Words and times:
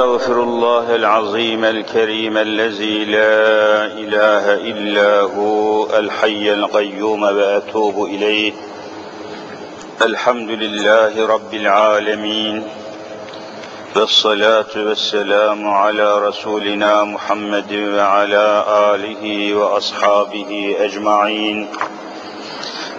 استغفر 0.00 0.42
الله 0.42 0.94
العظيم 0.96 1.64
الكريم 1.64 2.36
الذي 2.36 3.04
لا 3.04 3.84
إله 3.84 4.54
إلا 4.54 5.20
هو 5.20 5.86
الحي 5.98 6.52
القيوم 6.52 7.22
وأتوب 7.22 8.04
إليه. 8.04 8.52
الحمد 10.02 10.50
لله 10.50 11.26
رب 11.26 11.54
العالمين 11.54 12.64
والصلاة 13.96 14.72
والسلام 14.76 15.68
على 15.68 16.28
رسولنا 16.28 17.04
محمد 17.04 17.72
وعلى 17.72 18.64
آله 18.94 19.54
وأصحابه 19.54 20.76
أجمعين. 20.80 21.68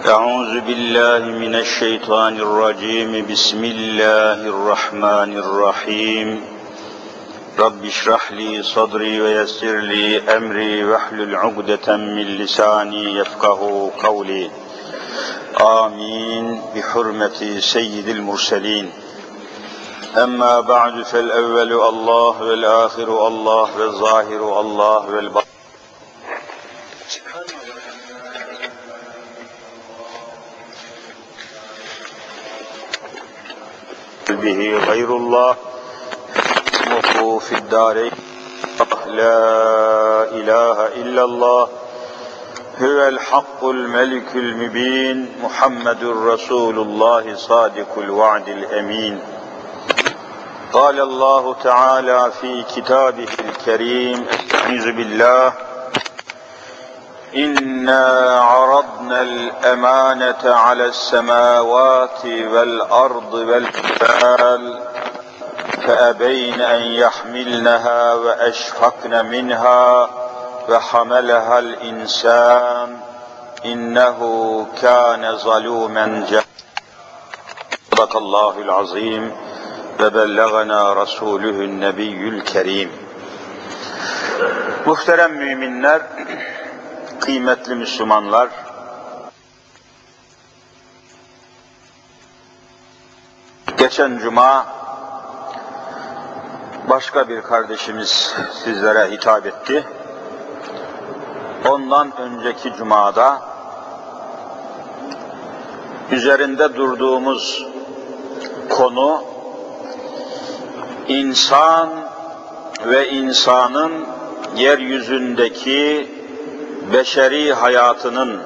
أعوذ 0.06 0.60
بالله 0.60 1.18
من 1.18 1.54
الشيطان 1.54 2.36
الرجيم. 2.36 3.26
بسم 3.30 3.64
الله 3.64 4.38
الرحمن 4.54 5.38
الرحيم. 5.38 6.51
رب 7.62 7.84
اشرح 7.84 8.32
لي 8.32 8.62
صدري 8.62 9.20
ويسر 9.20 9.76
لي 9.76 10.36
أمري 10.36 10.84
واحلل 10.84 11.36
عقدة 11.36 11.96
من 11.96 12.22
لساني 12.22 13.16
يفقه 13.16 13.90
قولي. 14.02 14.50
آمين. 15.60 16.62
بحرمة 16.74 17.60
سيد 17.60 18.08
المرسلين. 18.08 18.92
أما 20.16 20.60
بعد 20.60 21.02
فالأول 21.02 21.72
الله 21.72 22.42
والآخر 22.42 23.26
الله 23.28 23.76
والظاهر 23.78 24.60
الله 24.60 25.06
والباطن. 25.10 25.46
به 34.28 34.78
غير 34.88 35.16
الله. 35.16 35.71
اسمه 36.98 37.38
في 37.38 37.54
الدارين 37.54 38.12
لا 39.06 40.24
إله 40.30 40.86
إلا 40.86 41.24
الله. 41.24 41.68
هو 42.82 43.08
الحق 43.08 43.64
الملك 43.64 44.36
المبين. 44.36 45.32
محمد 45.42 46.04
رسول 46.04 46.78
الله 46.78 47.34
صادق 47.34 47.98
الوعد 47.98 48.48
الأمين. 48.48 49.20
قال 50.72 51.00
الله 51.00 51.54
تعالى 51.54 52.32
في 52.40 52.64
كتابه 52.76 53.28
الكريم. 53.38 54.26
أستعيذ 54.28 54.92
بالله. 54.92 55.52
إنا 57.36 58.36
عرضنا 58.40 59.22
الأمانة 59.22 60.54
على 60.54 60.84
السماوات 60.84 62.24
والأرض 62.24 63.34
والجبال. 63.34 64.80
فأبين 65.87 66.61
أن 66.61 66.81
يحملنها 66.81 68.13
وأشفقن 68.13 69.25
منها 69.25 70.09
وحملها 70.69 71.59
الإنسان 71.59 72.97
إنه 73.65 74.19
كان 74.81 75.37
ظلوما 75.37 76.25
جهلا 76.29 76.57
صدق 77.91 78.17
الله 78.17 78.57
العظيم 78.61 79.31
وبلغنا 79.99 80.93
رسوله 80.93 81.49
النبي 81.49 82.29
الكريم 82.29 82.91
Muhterem 84.85 85.33
müminler, 85.33 86.01
kıymetli 87.19 87.75
Müslümanlar, 87.75 88.49
geçen 93.77 94.17
cuma 94.17 94.65
başka 96.88 97.28
bir 97.28 97.42
kardeşimiz 97.42 98.34
sizlere 98.64 99.10
hitap 99.10 99.46
etti. 99.46 99.84
Ondan 101.68 102.12
önceki 102.18 102.72
cumada 102.72 103.40
üzerinde 106.10 106.76
durduğumuz 106.76 107.66
konu 108.68 109.22
insan 111.08 111.88
ve 112.86 113.08
insanın 113.08 113.92
yeryüzündeki 114.56 116.10
beşeri 116.92 117.52
hayatının, 117.52 118.40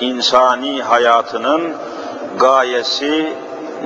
insani 0.00 0.82
hayatının 0.82 1.74
gayesi, 2.38 3.32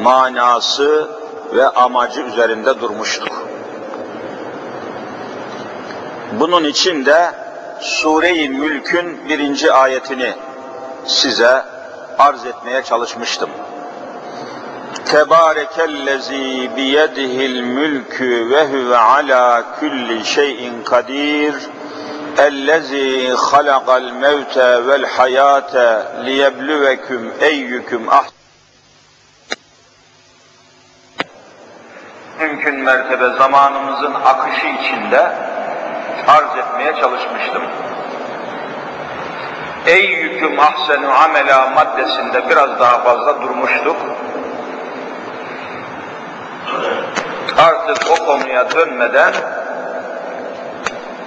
manası 0.03 1.09
ve 1.55 1.69
amacı 1.69 2.21
üzerinde 2.21 2.81
durmuştuk. 2.81 3.50
Bunun 6.33 6.65
için 6.65 7.07
de 7.07 7.33
Sure-i 7.81 8.49
Mülk'ün 8.49 9.29
birinci 9.29 9.73
ayetini 9.73 10.33
size 11.07 11.65
arz 12.19 12.47
etmeye 12.47 12.83
çalışmıştım. 12.83 13.51
Tebarekellezi 15.05 16.71
biyedihil 16.77 17.61
mülkü 17.61 18.51
ve 18.51 18.67
huve 18.67 18.97
ala 18.97 19.65
kulli 19.81 20.25
şeyin 20.25 20.83
kadir. 20.85 21.55
Ellezi 22.39 23.29
halakal 23.29 24.13
mevte 24.13 24.87
vel 24.87 25.05
hayate 25.05 26.03
liyebluveküm 26.25 27.33
eyyüküm 27.41 28.09
ahsen. 28.09 28.33
Mümkün 32.41 32.81
mertebe 32.81 33.29
zamanımızın 33.39 34.15
akışı 34.15 34.67
içinde 34.67 35.50
arz 36.29 36.57
etmeye 36.57 36.95
çalışmıştım. 37.01 37.63
Eyyüküm 39.87 40.61
ahsenu 40.61 41.13
amela 41.25 41.71
maddesinde 41.71 42.49
biraz 42.49 42.81
daha 42.81 42.99
fazla 42.99 43.43
durmuştuk. 43.43 43.97
Artık 47.59 48.11
o 48.11 48.27
konuya 48.27 48.71
dönmeden 48.71 49.33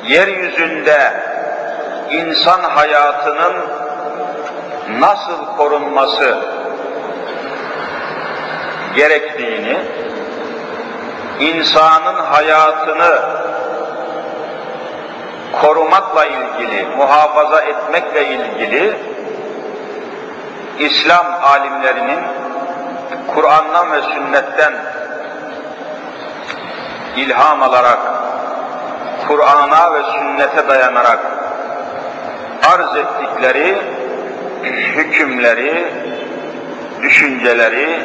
yeryüzünde 0.03 1.13
insan 2.11 2.61
hayatının 2.61 3.53
nasıl 4.99 5.45
korunması 5.57 6.37
gerektiğini, 8.95 9.77
insanın 11.39 12.15
hayatını 12.15 13.21
korumakla 16.13 16.25
ilgili, 16.25 16.85
muhafaza 16.97 17.61
etmekle 17.61 18.27
ilgili 18.27 18.97
İslam 20.79 21.25
alimlerinin 21.43 22.19
Kur'an'dan 23.35 23.91
ve 23.91 24.01
sünnetten 24.01 24.73
ilham 27.15 27.63
alarak 27.63 27.99
Kur'an'a 29.27 29.93
ve 29.93 30.03
sünnete 30.11 30.67
dayanarak 30.67 31.19
arz 32.73 32.95
ettikleri 32.95 33.77
hükümleri, 34.95 35.93
düşünceleri 37.01 37.99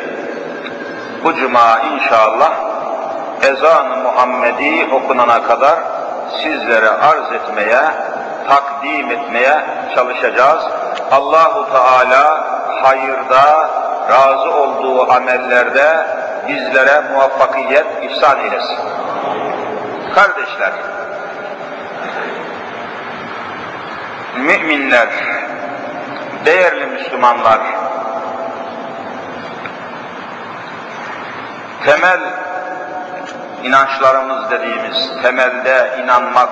bu 1.25 1.35
cuma 1.35 1.81
inşallah 1.81 2.53
ezan-ı 3.43 3.97
Muhammedi 3.97 4.89
okunana 4.93 5.43
kadar 5.43 5.98
sizlere 6.43 6.89
arz 6.89 7.33
etmeye, 7.33 7.83
takdim 8.49 9.11
etmeye 9.11 9.65
çalışacağız. 9.95 10.65
Allahu 11.11 11.73
Teala 11.73 12.45
hayırda, 12.83 13.71
razı 14.11 14.51
olduğu 14.51 15.13
amellerde 15.13 16.07
bizlere 16.49 17.01
muvaffakiyet 17.01 17.87
ihsan 18.03 18.39
eylesin. 18.39 18.79
Kardeşler, 20.15 20.73
müminler, 24.37 25.09
değerli 26.45 26.87
Müslümanlar, 26.87 27.61
temel 31.85 32.21
inançlarımız 33.65 34.51
dediğimiz 34.51 35.11
temelde 35.23 35.99
inanmak, 36.05 36.49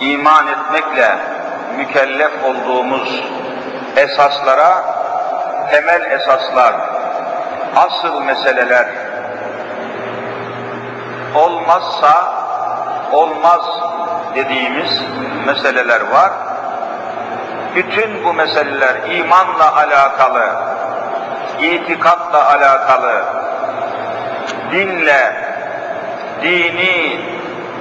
iman 0.00 0.46
etmekle 0.46 1.18
mükellef 1.76 2.44
olduğumuz 2.44 3.22
esaslara 3.96 4.84
temel 5.70 6.10
esaslar, 6.10 6.74
asıl 7.76 8.20
meseleler 8.20 8.86
olmazsa 11.34 12.32
olmaz 13.12 13.60
dediğimiz 14.34 15.02
meseleler 15.46 16.00
var. 16.00 16.32
Bütün 17.74 18.24
bu 18.24 18.32
meseleler 18.32 19.10
imanla 19.10 19.76
alakalı, 19.76 20.54
itikatla 21.60 22.48
alakalı, 22.48 23.24
dinle, 24.72 25.34
dini 26.42 27.20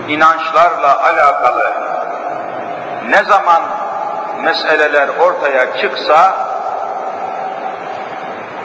inançlarla 0.07 1.03
alakalı 1.03 1.73
ne 3.09 3.23
zaman 3.23 3.63
meseleler 4.44 5.07
ortaya 5.07 5.77
çıksa 5.77 6.33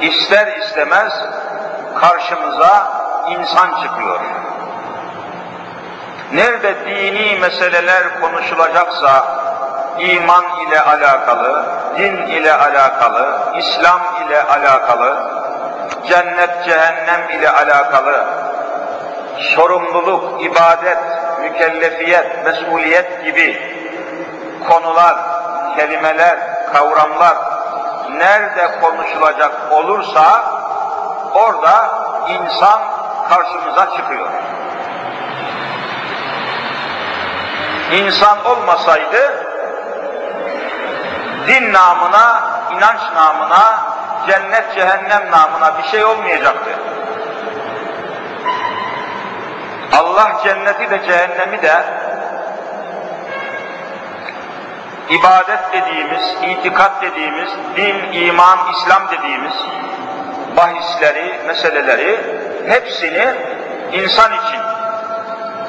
ister 0.00 0.46
istemez 0.56 1.12
karşımıza 2.00 2.88
insan 3.28 3.82
çıkıyor. 3.82 4.20
Nerede 6.32 6.74
dini 6.86 7.38
meseleler 7.40 8.20
konuşulacaksa 8.20 9.24
iman 9.98 10.44
ile 10.66 10.80
alakalı, 10.80 11.64
din 11.98 12.16
ile 12.16 12.54
alakalı, 12.54 13.38
İslam 13.56 14.00
ile 14.26 14.42
alakalı, 14.42 15.39
cennet 16.08 16.64
cehennem 16.64 17.30
ile 17.30 17.50
alakalı 17.50 18.26
sorumluluk, 19.40 20.42
ibadet, 20.44 20.98
mükellefiyet, 21.40 22.44
mesuliyet 22.44 23.24
gibi 23.24 23.76
konular, 24.68 25.16
kelimeler, 25.76 26.38
kavramlar 26.72 27.36
nerede 28.10 28.80
konuşulacak 28.80 29.72
olursa 29.72 30.44
orada 31.34 31.88
insan 32.28 32.80
karşımıza 33.28 33.96
çıkıyor. 33.96 34.28
İnsan 37.92 38.44
olmasaydı 38.44 39.46
din 41.46 41.72
namına, 41.72 42.42
inanç 42.76 43.00
namına, 43.14 43.89
cennet 44.26 44.74
cehennem 44.74 45.30
namına 45.30 45.78
bir 45.78 45.82
şey 45.82 46.04
olmayacaktı. 46.04 46.70
Allah 49.92 50.40
cenneti 50.44 50.90
de 50.90 51.06
cehennemi 51.06 51.62
de 51.62 51.84
ibadet 55.10 55.72
dediğimiz, 55.72 56.34
itikat 56.42 57.02
dediğimiz, 57.02 57.50
din, 57.76 58.12
iman, 58.12 58.58
İslam 58.72 59.02
dediğimiz 59.10 59.54
bahisleri, 60.56 61.34
meseleleri 61.46 62.20
hepsini 62.66 63.34
insan 63.92 64.32
için, 64.32 64.60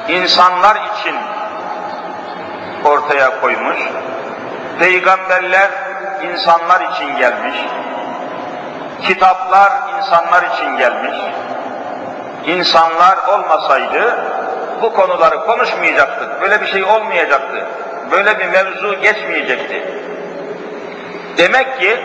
insanlar 0.08 0.76
için 0.76 1.16
ortaya 2.84 3.40
koymuş. 3.40 3.78
Peygamberler 4.78 5.70
insanlar 6.22 6.80
için 6.80 7.16
gelmiş. 7.16 7.56
Kitaplar 9.02 9.72
insanlar 9.98 10.42
için 10.42 10.76
gelmiş. 10.76 11.16
İnsanlar 12.46 13.18
olmasaydı 13.28 14.26
bu 14.82 14.94
konuları 14.94 15.40
konuşmayacaktık. 15.44 16.40
Böyle 16.40 16.60
bir 16.60 16.66
şey 16.66 16.84
olmayacaktı. 16.84 17.66
Böyle 18.10 18.38
bir 18.38 18.46
mevzu 18.46 19.00
geçmeyecekti. 19.00 20.02
Demek 21.38 21.80
ki 21.80 22.00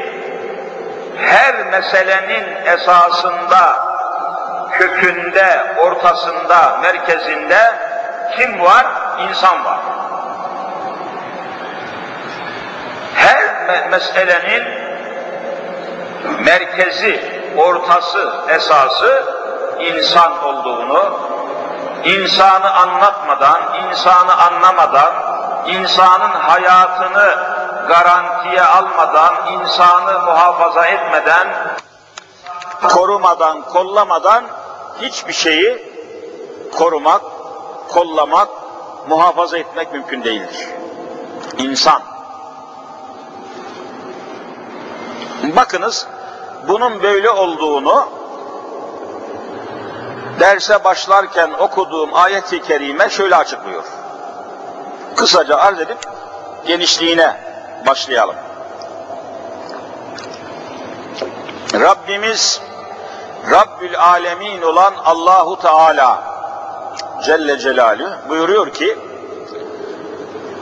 her 1.17 1.65
meselenin 1.65 2.65
esasında, 2.65 3.75
kökünde, 4.71 5.75
ortasında, 5.77 6.79
merkezinde 6.81 7.57
kim 8.37 8.61
var? 8.61 8.85
İnsan 9.29 9.65
var. 9.65 9.79
Her 13.15 13.67
me 13.67 13.87
meselenin 13.91 14.86
merkezi, 16.45 17.43
ortası, 17.57 18.33
esası 18.49 19.23
insan 19.79 20.43
olduğunu, 20.43 21.19
insanı 22.05 22.71
anlatmadan, 22.73 23.61
insanı 23.89 24.37
anlamadan, 24.37 25.13
insanın 25.67 26.31
hayatını 26.31 27.35
garantiye 27.87 28.63
almadan, 28.63 29.35
insanı 29.51 30.19
muhafaza 30.19 30.85
etmeden, 30.87 31.47
korumadan, 32.89 33.61
kollamadan 33.61 34.43
hiçbir 35.01 35.33
şeyi 35.33 35.97
korumak, 36.77 37.21
kollamak, 37.89 38.49
muhafaza 39.09 39.57
etmek 39.57 39.93
mümkün 39.93 40.23
değildir. 40.23 40.67
İnsan. 41.57 42.16
Bakınız, 45.55 46.07
bunun 46.67 47.03
böyle 47.03 47.29
olduğunu 47.29 48.09
derse 50.39 50.83
başlarken 50.83 51.51
okuduğum 51.59 52.09
ayet-i 52.13 52.61
kerime 52.61 53.09
şöyle 53.09 53.35
açıklıyor. 53.35 53.83
Kısaca 55.15 55.57
arz 55.57 55.79
edip 55.79 55.97
genişliğine 56.67 57.37
başlayalım. 57.87 58.35
Rabbimiz 61.73 62.61
Rabbül 63.51 63.99
Alemin 63.99 64.61
olan 64.61 64.93
Allahu 65.05 65.59
Teala 65.59 66.23
Celle 67.23 67.59
Celaluhu 67.59 68.29
buyuruyor 68.29 68.73
ki 68.73 68.97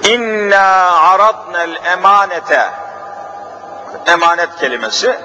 İnna 0.03 0.91
aradnel 1.01 1.75
emanete 1.85 2.84
emanet 4.07 4.55
kelimesi 4.59 5.19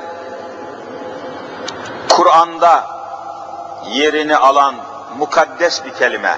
Kur'an'da 2.08 2.86
yerini 3.86 4.36
alan 4.36 4.74
mukaddes 5.18 5.84
bir 5.84 5.94
kelime. 5.94 6.36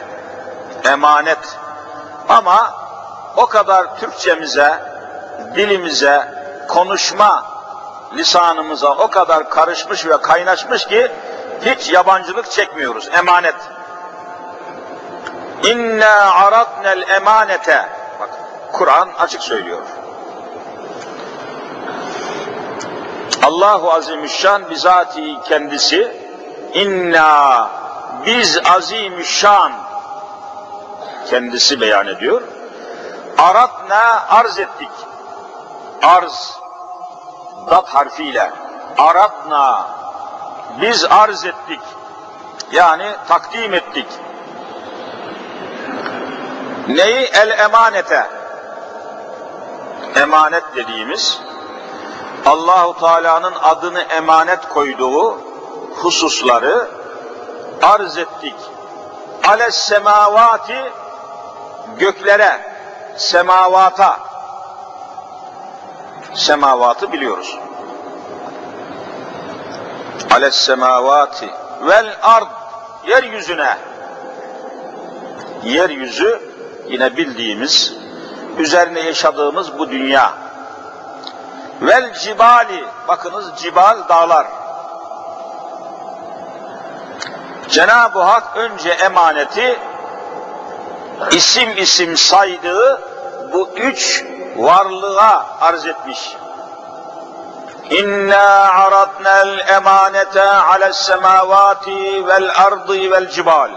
Emanet. 0.84 1.58
Ama 2.28 2.74
o 3.36 3.46
kadar 3.46 3.96
Türkçemize, 3.96 4.78
dilimize, 5.54 6.28
konuşma 6.68 7.44
lisanımıza 8.16 8.90
o 8.90 9.10
kadar 9.10 9.50
karışmış 9.50 10.06
ve 10.06 10.20
kaynaşmış 10.20 10.86
ki 10.86 11.12
hiç 11.64 11.92
yabancılık 11.92 12.50
çekmiyoruz. 12.50 13.08
Emanet. 13.12 13.56
İnna 15.62 16.34
aradnel 16.34 17.08
emanete. 17.08 17.88
Bak 18.20 18.30
Kur'an 18.72 19.08
açık 19.18 19.42
söylüyor. 19.42 19.82
Allahu 23.42 23.92
Azimüşşan 23.92 24.70
bizatihi 24.70 25.40
kendisi 25.48 26.16
inna 26.74 27.70
biz 28.26 28.58
azimüşşan 28.64 29.72
kendisi 31.30 31.80
beyan 31.80 32.06
ediyor. 32.06 32.42
Aratna 33.38 34.24
arz 34.28 34.58
ettik. 34.58 34.90
Arz 36.02 36.58
dat 37.70 37.88
harfiyle 37.88 38.50
aratna 38.98 39.86
biz 40.80 41.04
arz 41.04 41.44
ettik. 41.44 41.80
Yani 42.72 43.12
takdim 43.28 43.74
ettik. 43.74 44.06
Neyi? 46.88 47.24
El 47.24 47.58
emanete. 47.58 48.26
Emanet 50.16 50.64
dediğimiz 50.76 51.40
Allahu 52.46 53.00
Teala'nın 53.00 53.54
adını 53.62 54.00
emanet 54.00 54.68
koyduğu 54.68 55.38
hususları 55.96 56.88
arz 57.82 58.18
ettik. 58.18 58.54
Ales 59.48 59.74
semavati 59.74 60.92
göklere, 61.98 62.60
semavata 63.16 64.18
semavatı 66.34 67.12
biliyoruz. 67.12 67.58
Ales 70.30 70.54
semavati 70.54 71.50
vel 71.82 72.16
ard 72.22 72.48
yeryüzüne 73.06 73.78
yeryüzü 75.64 76.42
yine 76.88 77.16
bildiğimiz 77.16 77.94
üzerine 78.58 79.00
yaşadığımız 79.00 79.78
bu 79.78 79.90
dünya 79.90 80.41
vel 81.86 82.14
cibali 82.14 82.84
bakınız 83.08 83.46
cibal 83.56 84.08
dağlar 84.08 84.46
Cenab-ı 87.68 88.20
Hak 88.20 88.56
önce 88.56 88.90
emaneti 88.90 89.78
isim 91.30 91.76
isim 91.76 92.16
saydığı 92.16 93.02
bu 93.52 93.70
üç 93.76 94.24
varlığa 94.56 95.46
arz 95.60 95.86
etmiş. 95.86 96.36
İnna 97.90 98.72
aradna'l 98.72 99.58
emanete 99.58 100.42
ale's 100.42 100.96
semavati 100.96 102.26
vel 102.26 102.50
ardı 102.56 103.10
vel 103.10 103.30
cibal 103.30 103.70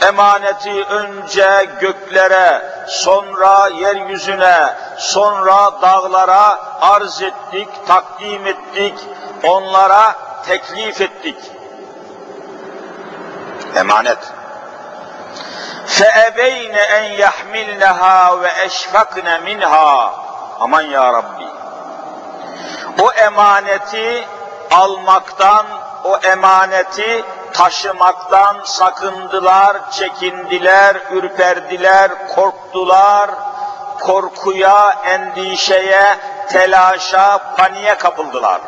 Emaneti 0.00 0.84
önce 0.84 1.68
göklere, 1.80 2.62
sonra 2.88 3.68
yeryüzüne, 3.68 4.74
sonra 4.98 5.82
dağlara 5.82 6.58
arz 6.80 7.22
ettik, 7.22 7.68
takdim 7.86 8.46
ettik, 8.46 8.94
onlara 9.42 10.14
teklif 10.46 11.00
ettik. 11.00 11.36
Emanet. 13.76 14.18
فَاَبَيْنَ 15.98 16.74
اَنْ 16.98 17.04
يَحْمِلْنَهَا 17.24 18.18
وَاَشْفَقْنَ 18.42 19.28
مِنْهَا 19.48 20.10
Aman 20.60 20.90
ya 20.90 21.12
Rabbi. 21.12 21.48
O 23.02 23.12
emaneti 23.12 24.26
almaktan, 24.70 25.66
o 26.04 26.18
emaneti 26.32 27.24
taşımaktan 27.53 28.57
sakındılar, 28.65 29.91
çekindiler, 29.91 30.97
ürperdiler, 31.11 32.11
korktular, 32.35 33.31
korkuya, 33.99 34.95
endişeye, 35.05 36.17
telaşa, 36.49 37.55
paniğe 37.57 37.95
kapıldılar. 37.95 38.61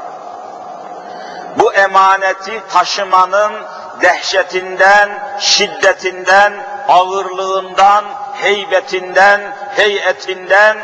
Bu 1.60 1.74
emaneti 1.74 2.62
taşımanın 2.74 3.54
dehşetinden, 4.02 5.10
şiddetinden, 5.40 6.54
ağırlığından, 6.88 8.06
heybetinden, 8.34 9.42
heyetinden 9.76 10.78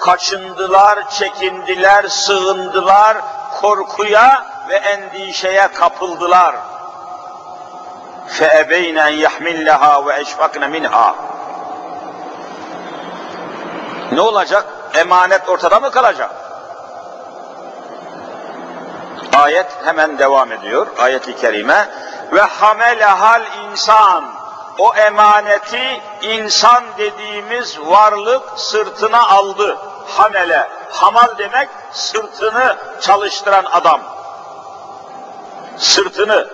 kaçındılar, 0.00 1.10
çekindiler, 1.10 2.08
sığındılar, 2.08 3.16
korkuya 3.60 4.46
ve 4.68 4.76
endişeye 4.76 5.68
kapıldılar. 5.68 6.54
فَاَبَيْنَ 8.37 8.97
اَنْ 9.07 9.13
يَحْمِلَّهَا 9.25 9.93
وَاَشْفَقْنَ 10.05 10.63
مِنْهَا 10.75 11.13
Ne 14.11 14.21
olacak? 14.21 14.65
Emanet 14.93 15.49
ortada 15.49 15.79
mı 15.79 15.91
kalacak? 15.91 16.31
Ayet 19.37 19.67
hemen 19.85 20.19
devam 20.19 20.51
ediyor. 20.51 20.87
Ayet-i 20.99 21.35
kerime. 21.35 21.89
Ve 22.33 22.41
hamelehal 22.41 23.41
insan. 23.71 24.25
O 24.79 24.95
emaneti 24.95 26.01
insan 26.21 26.83
dediğimiz 26.97 27.79
varlık 27.79 28.43
sırtına 28.55 29.27
aldı. 29.27 29.77
Hamele. 30.07 30.69
Hamal 30.91 31.37
demek 31.37 31.69
sırtını 31.91 32.77
çalıştıran 33.01 33.65
adam. 33.65 34.01
Sırtını. 35.77 36.47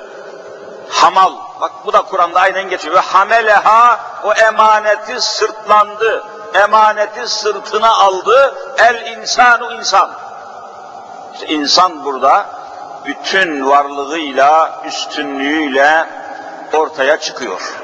Hamal. 0.89 1.42
Bak 1.64 1.72
bu 1.86 1.92
da 1.92 2.02
Kur'an'da 2.02 2.40
aynen 2.40 2.70
geçiyor. 2.70 2.94
Ve 2.94 3.00
hameleha 3.00 4.00
o 4.24 4.32
emaneti 4.32 5.20
sırtlandı. 5.20 6.24
Emaneti 6.54 7.28
sırtına 7.28 7.96
aldı. 7.96 8.54
El 8.78 9.06
insanu 9.06 9.72
insan. 9.72 10.10
İşte 11.34 11.46
insan 11.46 12.04
burada 12.04 12.46
bütün 13.04 13.66
varlığıyla, 13.66 14.82
üstünlüğüyle 14.86 16.06
ortaya 16.72 17.16
çıkıyor. 17.16 17.74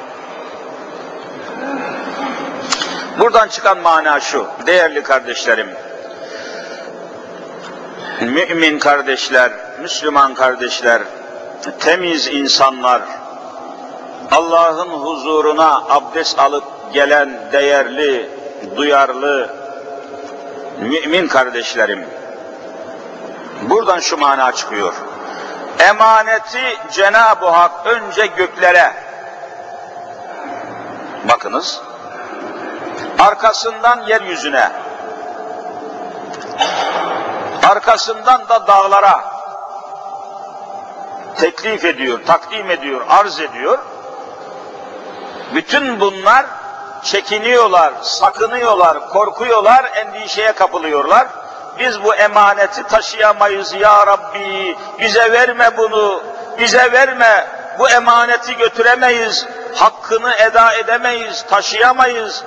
Buradan 3.18 3.48
çıkan 3.48 3.78
mana 3.78 4.20
şu, 4.20 4.46
değerli 4.66 5.02
kardeşlerim, 5.02 5.70
mümin 8.20 8.78
kardeşler, 8.78 9.52
Müslüman 9.80 10.34
kardeşler, 10.34 11.02
temiz 11.78 12.26
insanlar, 12.26 13.02
Allah'ın 14.32 14.88
huzuruna 14.88 15.82
abdest 15.88 16.38
alıp 16.38 16.64
gelen 16.92 17.52
değerli, 17.52 18.30
duyarlı 18.76 19.54
mümin 20.80 21.28
kardeşlerim, 21.28 22.06
buradan 23.62 24.00
şu 24.00 24.16
mana 24.16 24.52
çıkıyor. 24.52 24.94
Emaneti 25.78 26.78
Cenab-ı 26.90 27.46
Hak 27.46 27.86
önce 27.86 28.26
göklere, 28.26 28.92
bakınız, 31.28 31.82
arkasından 33.18 34.02
yeryüzüne, 34.06 34.70
arkasından 37.70 38.48
da 38.48 38.66
dağlara 38.66 39.24
teklif 41.36 41.84
ediyor, 41.84 42.20
takdim 42.26 42.70
ediyor, 42.70 43.00
arz 43.08 43.40
ediyor. 43.40 43.78
Bütün 45.54 46.00
bunlar 46.00 46.46
çekiniyorlar, 47.02 47.92
sakınıyorlar, 48.02 49.08
korkuyorlar, 49.08 49.90
endişeye 49.94 50.52
kapılıyorlar. 50.52 51.28
Biz 51.78 52.04
bu 52.04 52.14
emaneti 52.14 52.82
taşıyamayız 52.82 53.74
ya 53.74 54.06
Rabbi, 54.06 54.76
bize 55.00 55.32
verme 55.32 55.76
bunu, 55.76 56.22
bize 56.58 56.92
verme, 56.92 57.46
bu 57.78 57.90
emaneti 57.90 58.56
götüremeyiz, 58.56 59.46
hakkını 59.74 60.34
eda 60.34 60.72
edemeyiz, 60.72 61.46
taşıyamayız. 61.50 62.44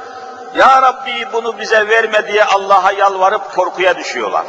Ya 0.56 0.82
Rabbi 0.82 1.28
bunu 1.34 1.60
bize 1.60 1.90
verme 1.90 2.28
diye 2.28 2.46
Allah'a 2.46 2.92
yalvarıp 2.92 3.56
korkuya 3.56 3.98
düşüyorlar. 3.98 4.46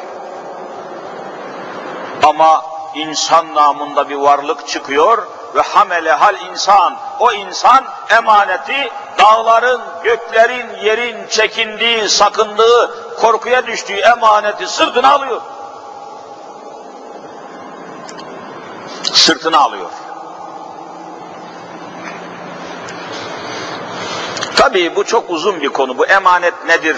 Ama 2.23 2.65
insan 2.95 3.55
namında 3.55 4.09
bir 4.09 4.17
varlık 4.17 4.69
çıkıyor 4.69 5.27
ve 5.55 5.61
hamele 5.61 6.13
hal 6.13 6.35
insan. 6.51 6.97
O 7.21 7.33
insan 7.33 7.85
emaneti 8.11 8.91
dağların, 9.19 9.81
göklerin, 10.05 10.67
yerin 10.83 11.27
çekindiği, 11.29 12.09
sakındığı, 12.09 13.15
korkuya 13.21 13.67
düştüğü 13.67 13.97
emaneti 13.97 14.67
sırtına 14.67 15.13
alıyor. 15.13 15.41
Sırtına 19.13 19.59
alıyor. 19.59 19.91
Tabii 24.57 24.97
bu 24.97 25.05
çok 25.05 25.31
uzun 25.31 25.61
bir 25.61 25.69
konu. 25.69 25.99
Bu 25.99 26.07
emanet 26.07 26.65
nedir? 26.67 26.97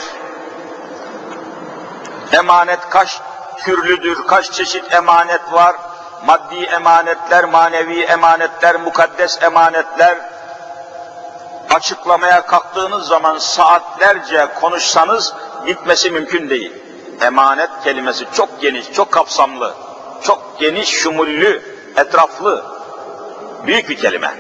Emanet 2.32 2.88
kaç 2.90 3.20
türlüdür, 3.64 4.26
kaç 4.26 4.52
çeşit 4.52 4.94
emanet 4.94 5.52
var? 5.52 5.76
Maddi 6.26 6.64
emanetler, 6.64 7.45
manevi 7.45 8.00
emanetler, 8.00 8.76
mukaddes 8.76 9.42
emanetler. 9.42 10.18
Açıklamaya 11.75 12.47
kalktığınız 12.47 13.06
zaman 13.06 13.38
saatlerce 13.38 14.47
konuşsanız 14.61 15.35
bitmesi 15.66 16.11
mümkün 16.11 16.50
değil. 16.50 16.73
Emanet 17.21 17.71
kelimesi 17.85 18.25
çok 18.35 18.61
geniş, 18.61 18.92
çok 18.92 19.12
kapsamlı, 19.12 19.75
çok 20.23 20.61
geniş, 20.61 20.88
şumullü, 20.88 21.62
etraflı, 21.97 22.64
büyük 23.66 23.88
bir 23.88 23.97
kelime. 23.97 24.35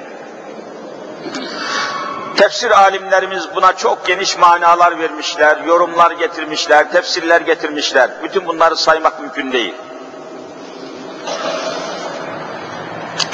Tefsir 2.36 2.70
alimlerimiz 2.70 3.48
buna 3.54 3.72
çok 3.72 4.06
geniş 4.06 4.38
manalar 4.38 4.98
vermişler, 4.98 5.56
yorumlar 5.66 6.10
getirmişler, 6.10 6.92
tefsirler 6.92 7.40
getirmişler. 7.40 8.10
Bütün 8.22 8.46
bunları 8.46 8.76
saymak 8.76 9.20
mümkün 9.20 9.52
değil. 9.52 9.74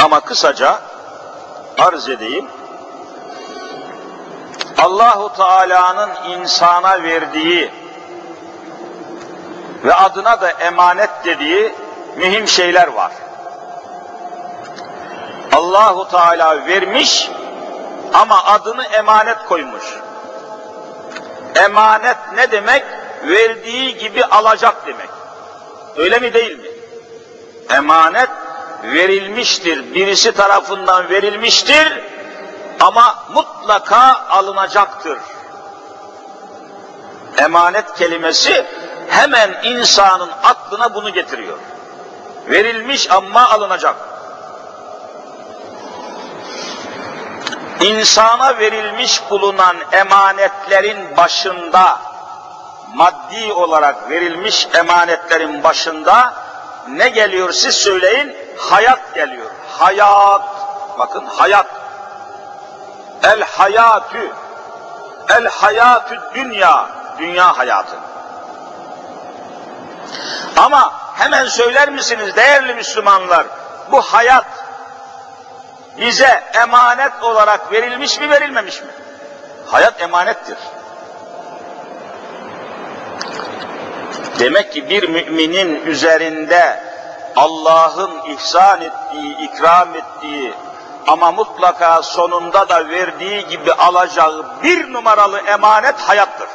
Ama 0.04 0.20
kısaca 0.20 0.80
arz 1.78 2.08
edeyim. 2.08 2.46
Allahu 4.78 5.32
Teala'nın 5.36 6.10
insana 6.28 7.02
verdiği 7.02 7.70
ve 9.84 9.94
adına 9.94 10.40
da 10.40 10.50
emanet 10.50 11.10
dediği 11.24 11.74
mühim 12.16 12.48
şeyler 12.48 12.88
var. 12.88 13.12
Allahu 15.52 16.08
Teala 16.08 16.66
vermiş 16.66 17.30
ama 18.14 18.44
adını 18.44 18.84
emanet 18.84 19.38
koymuş. 19.48 19.84
Emanet 21.54 22.16
ne 22.34 22.50
demek? 22.50 22.84
Verdiği 23.24 23.98
gibi 23.98 24.24
alacak 24.24 24.86
demek. 24.86 25.10
Öyle 25.96 26.18
mi 26.18 26.34
değil 26.34 26.58
mi? 26.58 26.71
Emanet 27.82 28.30
verilmiştir, 28.82 29.94
birisi 29.94 30.32
tarafından 30.32 31.10
verilmiştir 31.10 32.00
ama 32.80 33.24
mutlaka 33.34 34.26
alınacaktır. 34.30 35.18
Emanet 37.38 37.94
kelimesi 37.94 38.66
hemen 39.08 39.50
insanın 39.62 40.30
aklına 40.42 40.94
bunu 40.94 41.12
getiriyor. 41.12 41.58
Verilmiş 42.48 43.10
ama 43.10 43.48
alınacak. 43.48 43.96
insana 47.80 48.58
verilmiş 48.58 49.22
bulunan 49.30 49.76
emanetlerin 49.92 51.16
başında, 51.16 52.00
maddi 52.94 53.52
olarak 53.52 54.10
verilmiş 54.10 54.68
emanetlerin 54.74 55.62
başında 55.62 56.34
ne 56.88 57.08
geliyor 57.08 57.52
siz 57.52 57.74
söyleyin? 57.74 58.36
Hayat 58.56 59.14
geliyor. 59.14 59.50
Hayat. 59.78 60.42
Bakın 60.98 61.26
hayat. 61.26 61.66
El 63.22 63.42
hayatü. 63.42 64.32
El 65.28 65.46
hayatü 65.46 66.20
dünya. 66.34 66.88
Dünya 67.18 67.58
hayatı. 67.58 67.96
Ama 70.56 70.92
hemen 71.14 71.46
söyler 71.46 71.90
misiniz 71.90 72.36
değerli 72.36 72.74
Müslümanlar? 72.74 73.46
Bu 73.90 74.02
hayat 74.02 74.46
bize 75.98 76.42
emanet 76.54 77.22
olarak 77.22 77.72
verilmiş 77.72 78.20
mi 78.20 78.30
verilmemiş 78.30 78.82
mi? 78.82 78.88
Hayat 79.66 80.00
emanettir. 80.00 80.58
Demek 84.38 84.72
ki 84.72 84.88
bir 84.88 85.08
müminin 85.08 85.86
üzerinde 85.86 86.80
Allah'ın 87.36 88.34
ihsan 88.34 88.80
ettiği, 88.80 89.38
ikram 89.38 89.88
ettiği 89.94 90.54
ama 91.06 91.32
mutlaka 91.32 92.02
sonunda 92.02 92.68
da 92.68 92.88
verdiği 92.88 93.46
gibi 93.46 93.72
alacağı 93.72 94.46
bir 94.62 94.92
numaralı 94.92 95.38
emanet 95.38 96.00
hayattır. 96.00 96.48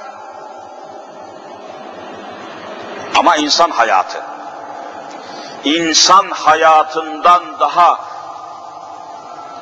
Ama 3.16 3.36
insan 3.36 3.70
hayatı, 3.70 4.22
insan 5.64 6.30
hayatından 6.30 7.60
daha 7.60 8.00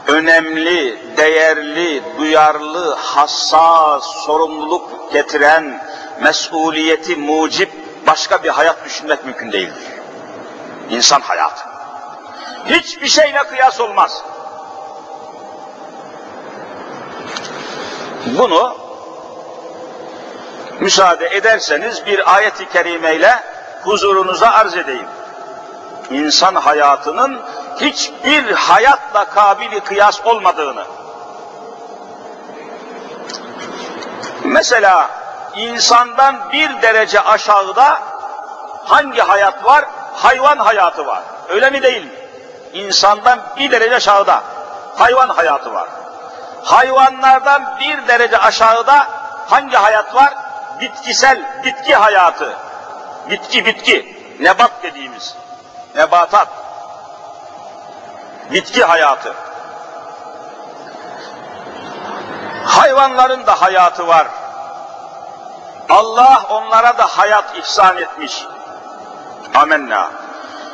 önemli, 0.08 1.00
değerli, 1.18 2.04
duyarlı, 2.18 2.96
hassas, 2.96 4.04
sorumluluk 4.04 5.14
getiren, 5.14 5.82
mesuliyeti 6.22 7.16
mucip 7.16 7.85
başka 8.08 8.44
bir 8.44 8.50
hayat 8.50 8.86
düşünmek 8.86 9.26
mümkün 9.26 9.52
değildir. 9.52 9.84
İnsan 10.90 11.22
hayatı. 11.22 11.64
Hiçbir 12.66 13.08
şeyle 13.08 13.44
kıyas 13.44 13.82
olmaz. 13.82 14.24
Bunu 18.26 18.78
müsaade 20.80 21.28
ederseniz 21.28 22.06
bir 22.06 22.36
ayet-i 22.36 22.70
kerimeyle 22.70 23.44
huzurunuza 23.84 24.50
arz 24.50 24.76
edeyim. 24.76 25.08
İnsan 26.12 26.56
hayatının 26.56 27.42
hiçbir 27.82 28.52
hayatla 28.52 29.26
kabili 29.26 29.80
kıyas 29.80 30.26
olmadığını. 30.26 30.86
Mesela 34.44 35.25
insandan 35.56 36.52
bir 36.52 36.82
derece 36.82 37.22
aşağıda 37.22 38.00
hangi 38.86 39.22
hayat 39.22 39.66
var? 39.66 39.86
Hayvan 40.14 40.58
hayatı 40.58 41.06
var. 41.06 41.22
Öyle 41.50 41.70
mi 41.70 41.84
değil 41.84 42.04
mi? 42.06 42.12
İnsandan 42.74 43.40
bir 43.58 43.72
derece 43.72 43.96
aşağıda 43.96 44.44
hayvan 44.98 45.30
hayatı 45.30 45.74
var. 45.74 45.88
Hayvanlardan 46.64 47.78
bir 47.80 48.08
derece 48.08 48.38
aşağıda 48.38 49.08
hangi 49.50 49.78
hayat 49.78 50.16
var? 50.16 50.34
Bitkisel, 50.82 51.64
bitki 51.64 51.96
hayatı. 51.96 52.58
Bitki, 53.30 53.66
bitki. 53.66 54.16
Nebat 54.40 54.72
dediğimiz. 54.84 55.36
Nebatat. 55.96 56.48
Bitki 58.52 58.84
hayatı. 58.84 59.34
Hayvanların 62.66 63.46
da 63.46 63.62
hayatı 63.62 64.08
var. 64.08 64.28
Allah 65.89 66.46
onlara 66.50 66.98
da 66.98 67.06
hayat 67.06 67.58
ihsan 67.58 67.98
etmiş. 67.98 68.46
Amenna. 69.54 70.12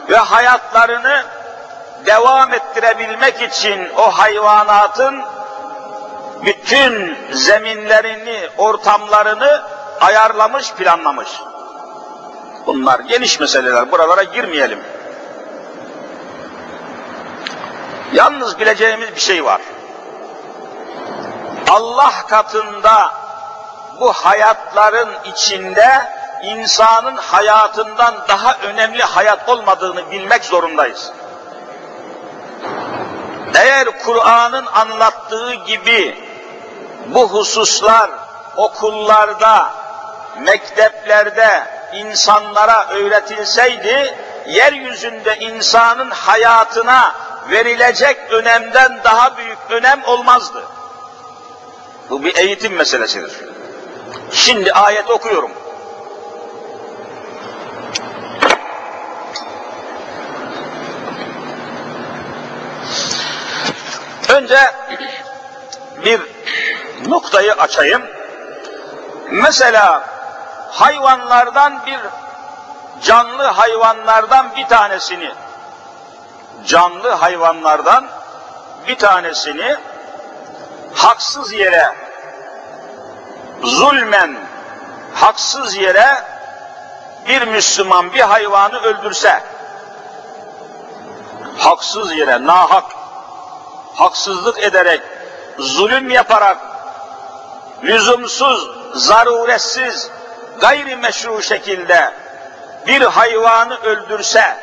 Ve 0.10 0.18
hayatlarını 0.18 1.24
devam 2.06 2.54
ettirebilmek 2.54 3.42
için 3.42 3.90
o 3.98 4.12
hayvanatın 4.12 5.22
bütün 6.46 7.18
zeminlerini, 7.32 8.50
ortamlarını 8.58 9.62
ayarlamış, 10.02 10.74
planlamış. 10.74 11.30
Bunlar 12.66 13.00
geniş 13.00 13.40
meseleler, 13.40 13.92
buralara 13.92 14.24
girmeyelim. 14.24 14.80
Yalnız 18.14 18.60
bileceğimiz 18.60 19.16
bir 19.16 19.22
şey 19.22 19.46
var. 19.46 19.62
Allah 21.70 22.14
katında 22.28 23.21
bu 24.02 24.14
hayatların 24.14 25.10
içinde 25.26 26.10
insanın 26.44 27.16
hayatından 27.16 28.16
daha 28.28 28.58
önemli 28.58 29.04
hayat 29.04 29.50
olmadığını 29.50 30.12
bilmek 30.12 30.46
zorundayız. 30.46 31.12
Eğer 33.56 33.88
Kur'an'ın 34.06 34.66
anlattığı 34.66 35.54
gibi 35.54 36.18
bu 37.06 37.30
hususlar 37.30 38.12
okullarda, 38.56 39.70
mekteplerde 40.40 41.64
insanlara 41.94 42.88
öğretilseydi, 42.90 44.16
yeryüzünde 44.48 45.38
insanın 45.38 46.10
hayatına 46.10 47.16
verilecek 47.50 48.18
önemden 48.32 49.00
daha 49.04 49.38
büyük 49.38 49.58
önem 49.70 50.04
olmazdı. 50.04 50.64
Bu 52.10 52.24
bir 52.24 52.36
eğitim 52.36 52.74
meselesidir. 52.74 53.61
Şimdi 54.32 54.74
ayet 54.74 55.10
okuyorum. 55.10 55.52
Önce 64.30 64.60
bir 66.06 66.22
noktayı 67.10 67.54
açayım. 67.54 68.02
Mesela 69.32 70.04
hayvanlardan 70.72 71.86
bir 71.86 72.00
canlı 73.04 73.44
hayvanlardan 73.44 74.56
bir 74.56 74.68
tanesini 74.68 75.32
canlı 76.66 77.10
hayvanlardan 77.10 78.08
bir 78.88 78.96
tanesini 78.96 79.76
haksız 80.94 81.54
yere 81.54 82.11
zulmen 83.64 84.38
haksız 85.14 85.76
yere 85.76 86.24
bir 87.28 87.48
Müslüman 87.48 88.14
bir 88.14 88.20
hayvanı 88.20 88.80
öldürse 88.80 89.44
haksız 91.58 92.14
yere 92.14 92.46
nahak 92.46 92.86
haksızlık 93.96 94.64
ederek 94.64 95.02
zulüm 95.60 96.10
yaparak 96.10 96.58
lüzumsuz, 97.84 98.70
zaruretsiz, 98.94 100.10
gayri 100.60 100.96
meşru 100.96 101.42
şekilde 101.42 102.14
bir 102.88 103.02
hayvanı 103.02 103.78
öldürse, 103.78 104.58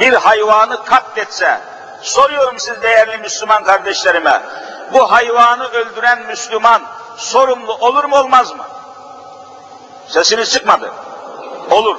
bir 0.00 0.12
hayvanı 0.12 0.84
katletse, 0.84 1.60
soruyorum 2.02 2.58
siz 2.58 2.82
değerli 2.82 3.18
Müslüman 3.18 3.64
kardeşlerime, 3.64 4.42
bu 4.92 5.12
hayvanı 5.12 5.68
öldüren 5.68 6.26
Müslüman 6.26 6.82
sorumlu 7.16 7.74
olur 7.74 8.04
mu 8.04 8.16
olmaz 8.16 8.52
mı? 8.52 8.64
Sesini 10.08 10.46
çıkmadı. 10.46 10.92
Olur. 11.70 11.96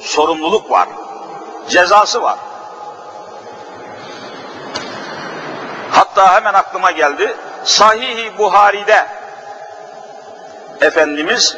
Sorumluluk 0.00 0.70
var. 0.70 0.88
Cezası 1.68 2.22
var. 2.22 2.38
Hatta 5.90 6.34
hemen 6.34 6.54
aklıma 6.54 6.90
geldi. 6.90 7.36
Sahih-i 7.64 8.38
Buhari'de 8.38 9.06
Efendimiz 10.80 11.56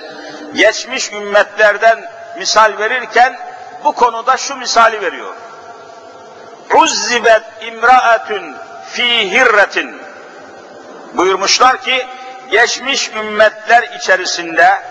geçmiş 0.55 1.13
ümmetlerden 1.13 2.05
misal 2.39 2.79
verirken 2.79 3.39
bu 3.85 3.93
konuda 3.93 4.37
şu 4.37 4.57
misali 4.57 5.01
veriyor. 5.01 5.35
Uzzibet 6.75 7.43
imraatun 7.61 8.57
fi 8.91 9.31
hirretin 9.31 10.03
buyurmuşlar 11.15 11.83
ki 11.83 12.07
geçmiş 12.51 13.09
ümmetler 13.09 13.83
içerisinde 13.83 14.83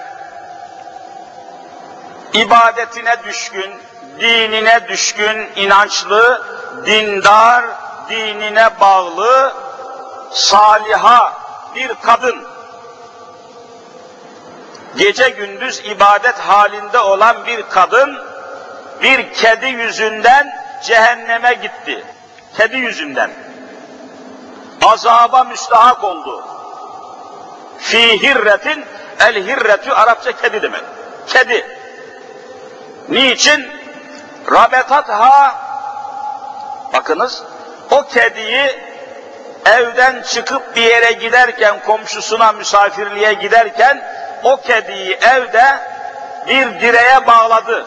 ibadetine 2.33 3.23
düşkün, 3.23 3.73
dinine 4.19 4.87
düşkün, 4.87 5.49
inançlı, 5.55 6.41
dindar, 6.85 7.65
dinine 8.09 8.79
bağlı, 8.79 9.53
saliha 10.31 11.33
bir 11.75 11.91
kadın, 12.01 12.47
gece 14.97 15.29
gündüz 15.29 15.81
ibadet 15.85 16.39
halinde 16.39 16.99
olan 16.99 17.45
bir 17.45 17.63
kadın, 17.69 18.17
bir 19.01 19.33
kedi 19.33 19.65
yüzünden 19.65 20.67
cehenneme 20.83 21.53
gitti. 21.53 22.03
Kedi 22.57 22.77
yüzünden. 22.77 23.31
Azaba 24.81 25.43
müstahak 25.43 26.03
oldu. 26.03 26.56
Fi 27.79 28.21
hirretin, 28.23 28.85
el 29.19 29.35
hirretü 29.47 29.91
Arapça 29.91 30.31
kedi 30.31 30.61
demek. 30.61 30.81
Kedi. 31.27 31.65
Niçin? 33.09 33.67
Rabetatha, 34.51 35.55
bakınız, 36.93 37.43
o 37.91 38.07
kediyi 38.07 38.79
evden 39.65 40.21
çıkıp 40.21 40.75
bir 40.75 40.81
yere 40.81 41.11
giderken, 41.11 41.79
komşusuna 41.85 42.51
misafirliğe 42.51 43.33
giderken, 43.33 44.03
o 44.43 44.61
kediyi 44.61 45.13
evde 45.21 45.79
bir 46.47 46.81
direğe 46.81 47.27
bağladı. 47.27 47.85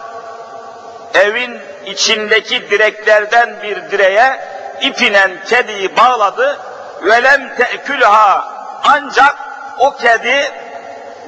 Evin 1.14 1.58
içindeki 1.86 2.70
direklerden 2.70 3.62
bir 3.62 3.90
direğe 3.90 4.40
ipinen 4.80 5.30
kediyi 5.48 5.96
bağladı. 5.96 6.58
Velem 7.02 7.56
te'külha 7.56 8.44
ancak 8.84 9.49
o 9.80 9.96
kedi 9.96 10.52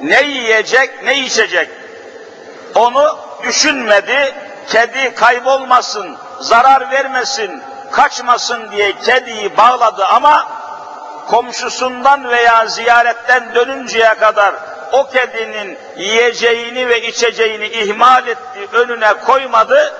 ne 0.01 0.21
yiyecek 0.21 1.03
ne 1.03 1.17
içecek 1.17 1.69
onu 2.75 3.17
düşünmedi. 3.43 4.35
Kedi 4.67 5.15
kaybolmasın, 5.15 6.17
zarar 6.39 6.91
vermesin, 6.91 7.61
kaçmasın 7.91 8.71
diye 8.71 8.91
kediyi 8.91 9.57
bağladı 9.57 10.05
ama 10.05 10.47
komşusundan 11.27 12.29
veya 12.29 12.65
ziyaretten 12.65 13.55
dönünceye 13.55 14.15
kadar 14.15 14.55
o 14.91 15.07
kedinin 15.07 15.77
yiyeceğini 15.97 16.89
ve 16.89 17.01
içeceğini 17.01 17.67
ihmal 17.67 18.27
etti, 18.27 18.67
önüne 18.73 19.13
koymadı. 19.13 19.93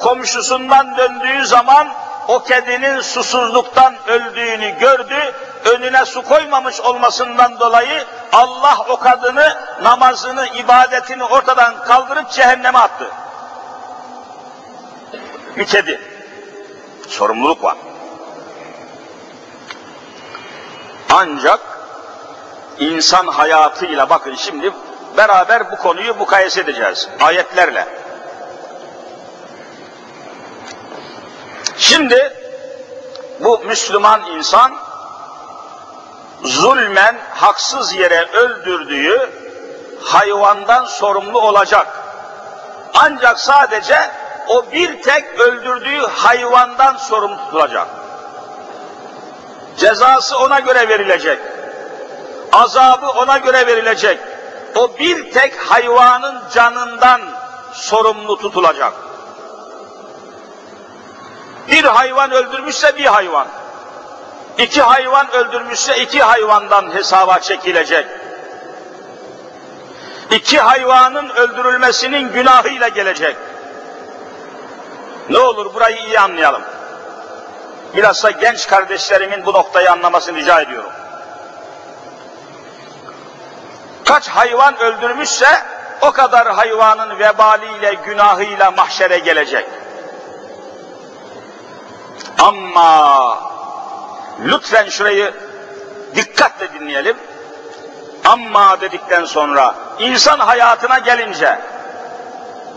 Komşusundan 0.00 0.96
döndüğü 0.96 1.46
zaman 1.46 1.88
o 2.28 2.42
kedinin 2.42 3.00
susuzluktan 3.00 3.94
öldüğünü 4.08 4.78
gördü, 4.78 5.34
önüne 5.64 6.04
su 6.04 6.22
koymamış 6.22 6.80
olmasından 6.80 7.60
dolayı 7.60 8.04
Allah 8.32 8.78
o 8.88 8.98
kadını 8.98 9.56
namazını, 9.82 10.46
ibadetini 10.46 11.24
ortadan 11.24 11.84
kaldırıp 11.84 12.30
cehenneme 12.30 12.78
attı. 12.78 13.10
Bir 15.56 15.66
kedi. 15.66 16.00
Sorumluluk 17.08 17.64
var. 17.64 17.76
Ancak 21.10 21.60
insan 22.78 23.26
hayatıyla 23.26 24.10
bakın 24.10 24.34
şimdi 24.34 24.72
beraber 25.16 25.72
bu 25.72 25.76
konuyu 25.76 26.14
mukayese 26.14 26.60
edeceğiz 26.60 27.08
ayetlerle. 27.20 27.88
Şimdi 31.76 32.32
bu 33.40 33.58
Müslüman 33.58 34.22
insan 34.30 34.87
zulmen 36.44 37.16
haksız 37.30 37.94
yere 37.94 38.28
öldürdüğü 38.32 39.30
hayvandan 40.02 40.84
sorumlu 40.84 41.40
olacak. 41.40 41.86
Ancak 42.94 43.40
sadece 43.40 44.10
o 44.48 44.72
bir 44.72 45.02
tek 45.02 45.40
öldürdüğü 45.40 46.06
hayvandan 46.06 46.96
sorumlu 46.96 47.36
tutulacak. 47.36 47.86
Cezası 49.76 50.38
ona 50.38 50.60
göre 50.60 50.88
verilecek. 50.88 51.38
Azabı 52.52 53.08
ona 53.10 53.38
göre 53.38 53.66
verilecek. 53.66 54.20
O 54.76 54.98
bir 54.98 55.32
tek 55.32 55.70
hayvanın 55.70 56.42
canından 56.54 57.20
sorumlu 57.72 58.38
tutulacak. 58.38 58.92
Bir 61.70 61.84
hayvan 61.84 62.30
öldürmüşse 62.30 62.96
bir 62.96 63.06
hayvan. 63.06 63.46
İki 64.58 64.82
hayvan 64.82 65.30
öldürmüşse 65.32 65.96
iki 65.96 66.22
hayvandan 66.22 66.94
hesaba 66.94 67.38
çekilecek. 67.38 68.06
İki 70.30 70.58
hayvanın 70.58 71.28
öldürülmesinin 71.28 72.32
günahıyla 72.32 72.88
gelecek. 72.88 73.36
Ne 75.30 75.38
olur 75.38 75.74
burayı 75.74 75.96
iyi 75.96 76.20
anlayalım. 76.20 76.62
Bilhassa 77.96 78.30
genç 78.30 78.66
kardeşlerimin 78.66 79.46
bu 79.46 79.52
noktayı 79.52 79.92
anlamasını 79.92 80.38
rica 80.38 80.60
ediyorum. 80.60 80.90
Kaç 84.04 84.28
hayvan 84.28 84.78
öldürmüşse 84.78 85.62
o 86.00 86.10
kadar 86.10 86.48
hayvanın 86.48 87.18
vebaliyle, 87.18 87.94
günahıyla 87.94 88.70
mahşere 88.70 89.18
gelecek. 89.18 89.68
Ama 92.38 93.57
lütfen 94.44 94.88
şurayı 94.88 95.34
dikkatle 96.14 96.72
dinleyelim. 96.72 97.16
Amma 98.24 98.80
dedikten 98.80 99.24
sonra 99.24 99.74
insan 99.98 100.38
hayatına 100.38 100.98
gelince 100.98 101.60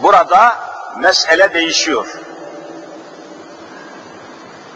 burada 0.02 0.56
mesele 0.98 1.54
değişiyor. 1.54 2.08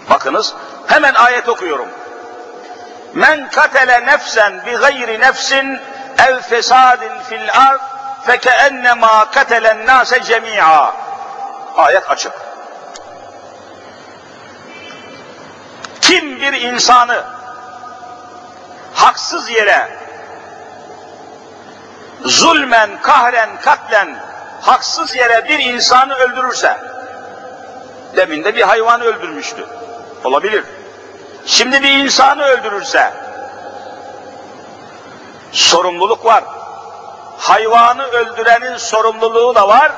Bakınız 0.09 0.53
hemen 0.87 1.13
ayet 1.13 1.49
okuyorum. 1.49 1.87
Men 3.13 3.49
katele 3.49 4.05
nefsen 4.05 4.65
bi 4.65 4.71
gayri 4.71 5.19
nefsin 5.19 5.79
ev 6.27 6.39
fesadin 6.39 7.19
fil 7.29 7.49
ard 7.53 7.81
fekeennemâ 8.25 9.31
katelen 9.31 9.85
nâse 9.85 10.23
cemî'â. 10.23 10.93
Ayet 11.77 12.11
açık. 12.11 12.44
Kim 16.15 16.41
bir 16.41 16.53
insanı 16.53 17.23
haksız 18.93 19.49
yere 19.49 19.89
zulmen, 22.21 23.01
kahren, 23.01 23.49
katlen 23.61 24.17
haksız 24.61 25.15
yere 25.15 25.49
bir 25.49 25.59
insanı 25.59 26.15
öldürürse 26.15 26.77
demin 28.15 28.43
de 28.43 28.55
bir 28.55 28.61
hayvanı 28.61 29.03
öldürmüştü. 29.03 29.65
Olabilir. 30.23 30.63
Şimdi 31.45 31.83
bir 31.83 31.91
insanı 31.91 32.43
öldürürse 32.43 33.13
sorumluluk 35.51 36.25
var. 36.25 36.43
Hayvanı 37.37 38.03
öldürenin 38.03 38.77
sorumluluğu 38.77 39.55
da 39.55 39.67
var, 39.67 39.91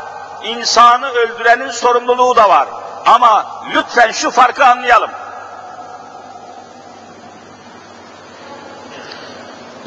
insanı 0.43 1.10
öldürenin 1.10 1.71
sorumluluğu 1.71 2.36
da 2.36 2.49
var. 2.49 2.67
Ama 3.06 3.45
lütfen 3.73 4.12
şu 4.12 4.32
farkı 4.32 4.65
anlayalım. 4.65 5.10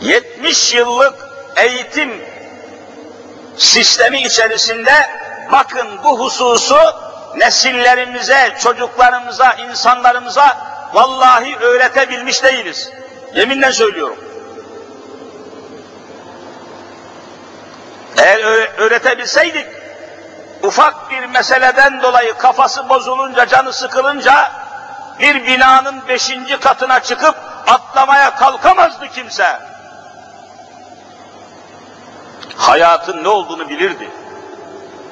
70 0.01 0.75
yıllık 0.75 1.15
eğitim 1.57 2.25
sistemi 3.57 4.23
içerisinde 4.23 5.11
bakın 5.53 5.89
bu 6.05 6.21
hususu 6.21 6.79
nesillerimize, 7.37 8.57
çocuklarımıza, 8.63 9.53
insanlarımıza 9.53 10.59
vallahi 10.95 11.57
öğretebilmiş 11.57 12.43
değiliz. 12.43 12.91
Yeminle 13.35 13.73
söylüyorum. 13.73 14.17
Eğer 18.19 18.39
öğretebilseydik, 18.79 19.67
ufak 20.63 21.11
bir 21.11 21.25
meseleden 21.25 22.03
dolayı 22.03 22.35
kafası 22.35 22.89
bozulunca, 22.89 23.47
canı 23.47 23.73
sıkılınca 23.73 24.53
bir 25.21 25.47
binanın 25.47 26.09
beşinci 26.09 26.61
katına 26.61 27.01
çıkıp 27.01 27.35
atlamaya 27.67 28.37
kalkamazdı 28.37 29.09
kimse. 29.09 29.61
Hayatın 32.61 33.25
ne 33.25 33.29
olduğunu 33.29 33.69
bilirdi. 33.69 34.11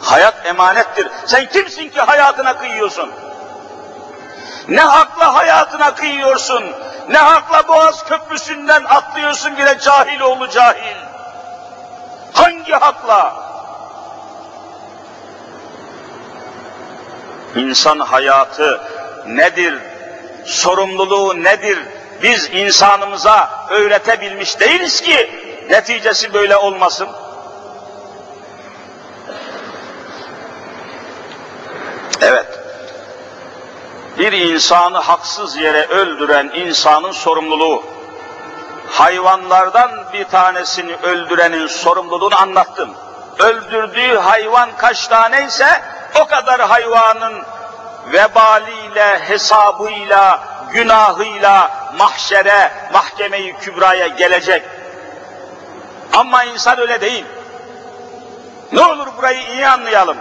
Hayat 0.01 0.47
emanettir. 0.47 1.09
Sen 1.27 1.47
kimsin 1.49 1.89
ki 1.89 2.01
hayatına 2.01 2.59
kıyıyorsun? 2.59 3.11
Ne 4.69 4.81
hakla 4.81 5.35
hayatına 5.35 5.95
kıyıyorsun? 5.95 6.65
Ne 7.09 7.19
hakla 7.19 7.69
Boğaz 7.69 8.05
Köprüsü'nden 8.05 8.85
atlıyorsun 8.85 9.57
bile 9.57 9.79
cahil 9.79 10.21
oğlu 10.21 10.49
cahil? 10.49 10.97
Hangi 12.33 12.73
hakla? 12.73 13.35
İnsan 17.57 17.99
hayatı 17.99 18.81
nedir? 19.27 19.79
Sorumluluğu 20.45 21.43
nedir? 21.43 21.79
Biz 22.23 22.51
insanımıza 22.53 23.67
öğretebilmiş 23.71 24.61
değiliz 24.61 25.01
ki 25.01 25.31
neticesi 25.71 26.35
böyle 26.35 26.57
olmasın. 26.57 27.09
Evet. 32.23 32.47
Bir 34.19 34.33
insanı 34.33 34.99
haksız 34.99 35.57
yere 35.57 35.87
öldüren 35.87 36.51
insanın 36.55 37.13
sorumluluğu. 37.13 37.83
Hayvanlardan 38.91 39.91
bir 40.13 40.25
tanesini 40.25 40.95
öldürenin 41.03 41.67
sorumluluğunu 41.67 42.41
anlattım. 42.41 42.91
Öldürdüğü 43.39 44.17
hayvan 44.17 44.69
kaç 44.77 45.07
taneyse 45.09 45.83
o 46.21 46.27
kadar 46.27 46.61
hayvanın 46.61 47.43
vebaliyle, 48.13 49.19
hesabıyla, 49.19 50.41
günahıyla 50.73 51.71
mahşere, 51.99 52.73
mahkemeyi 52.93 53.57
kübraya 53.57 54.07
gelecek. 54.07 54.63
Ama 56.13 56.45
insan 56.45 56.79
öyle 56.81 57.01
değil. 57.01 57.25
Ne 58.73 58.81
olur 58.81 59.07
burayı 59.17 59.41
iyi 59.53 59.69
anlayalım. 59.69 60.17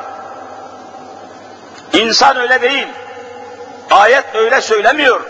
İnsan 1.93 2.37
öyle 2.37 2.61
değil. 2.61 2.87
Ayet 3.91 4.35
öyle 4.35 4.61
söylemiyor. 4.61 5.21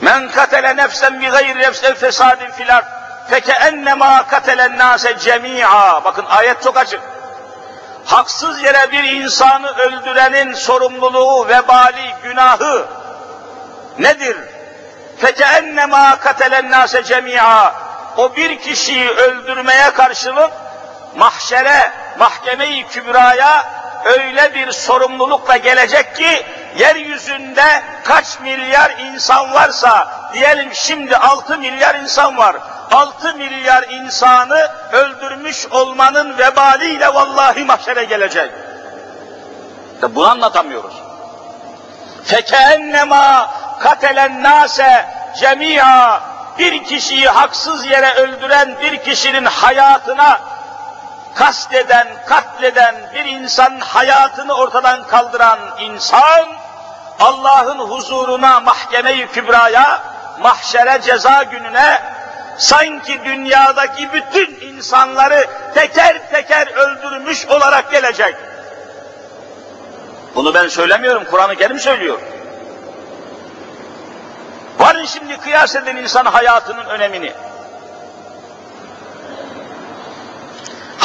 Men 0.00 0.30
katele 0.30 0.76
nefsen 0.76 1.20
bi 1.20 1.26
gayri 1.26 1.58
nefsen 1.58 1.94
fesadin 1.94 2.50
filar 2.50 2.84
feke 3.30 3.52
ennema 3.52 4.26
katelen 4.26 4.78
nase 4.78 5.18
cemi'a. 5.18 6.04
Bakın 6.04 6.24
ayet 6.28 6.62
çok 6.62 6.76
açık. 6.76 7.00
Haksız 8.04 8.62
yere 8.62 8.92
bir 8.92 9.04
insanı 9.04 9.68
öldürenin 9.76 10.54
sorumluluğu, 10.54 11.48
vebali, 11.48 12.14
günahı 12.22 12.86
nedir? 13.98 14.36
Feke 15.18 15.44
ennema 15.44 16.16
katelen 16.20 16.70
nase 16.70 17.04
cemi'a. 17.04 17.74
O 18.16 18.36
bir 18.36 18.58
kişiyi 18.58 19.10
öldürmeye 19.10 19.90
karşılık 19.90 20.50
mahşere, 21.16 21.92
mahkeme-i 22.18 22.86
kübraya 22.88 23.64
öyle 24.06 24.54
bir 24.54 24.72
sorumlulukla 24.72 25.56
gelecek 25.56 26.16
ki 26.16 26.46
yeryüzünde 26.78 27.82
kaç 28.04 28.40
milyar 28.40 28.90
insan 28.98 29.54
varsa 29.54 30.08
diyelim 30.34 30.68
şimdi 30.74 31.16
6 31.16 31.58
milyar 31.58 31.94
insan 31.94 32.36
var. 32.36 32.56
6 32.90 33.34
milyar 33.34 33.82
insanı 33.82 34.70
öldürmüş 34.92 35.66
olmanın 35.66 36.38
vebaliyle 36.38 37.14
vallahi 37.14 37.64
mahşere 37.64 38.04
gelecek. 38.04 38.50
İşte 39.94 40.14
bunu 40.14 40.30
anlatamıyoruz. 40.30 40.94
Fekennema 42.24 43.50
katelen 43.80 44.42
nase 44.42 45.06
cemia 45.40 46.20
bir 46.58 46.84
kişiyi 46.84 47.28
haksız 47.28 47.86
yere 47.86 48.12
öldüren 48.14 48.76
bir 48.82 48.96
kişinin 48.96 49.44
hayatına 49.44 50.40
kasteden, 51.36 52.08
katleden 52.26 52.94
bir 53.14 53.24
insanın 53.24 53.80
hayatını 53.80 54.54
ortadan 54.54 55.06
kaldıran 55.06 55.58
insan 55.80 56.46
Allah'ın 57.20 57.78
huzuruna, 57.78 58.60
mahkeme-i 58.60 59.26
kübraya, 59.26 60.00
mahşere 60.40 61.00
ceza 61.02 61.42
gününe 61.42 62.02
sanki 62.58 63.24
dünyadaki 63.24 64.12
bütün 64.12 64.60
insanları 64.60 65.46
teker 65.74 66.30
teker 66.30 66.66
öldürmüş 66.66 67.46
olarak 67.46 67.92
gelecek. 67.92 68.34
Bunu 70.34 70.54
ben 70.54 70.68
söylemiyorum, 70.68 71.24
Kur'an-ı 71.30 71.56
Kerim 71.56 71.80
söylüyor. 71.80 72.18
Varın 74.78 75.04
şimdi 75.04 75.36
kıyas 75.36 75.76
edin 75.76 75.96
insan 75.96 76.26
hayatının 76.26 76.84
önemini. 76.84 77.32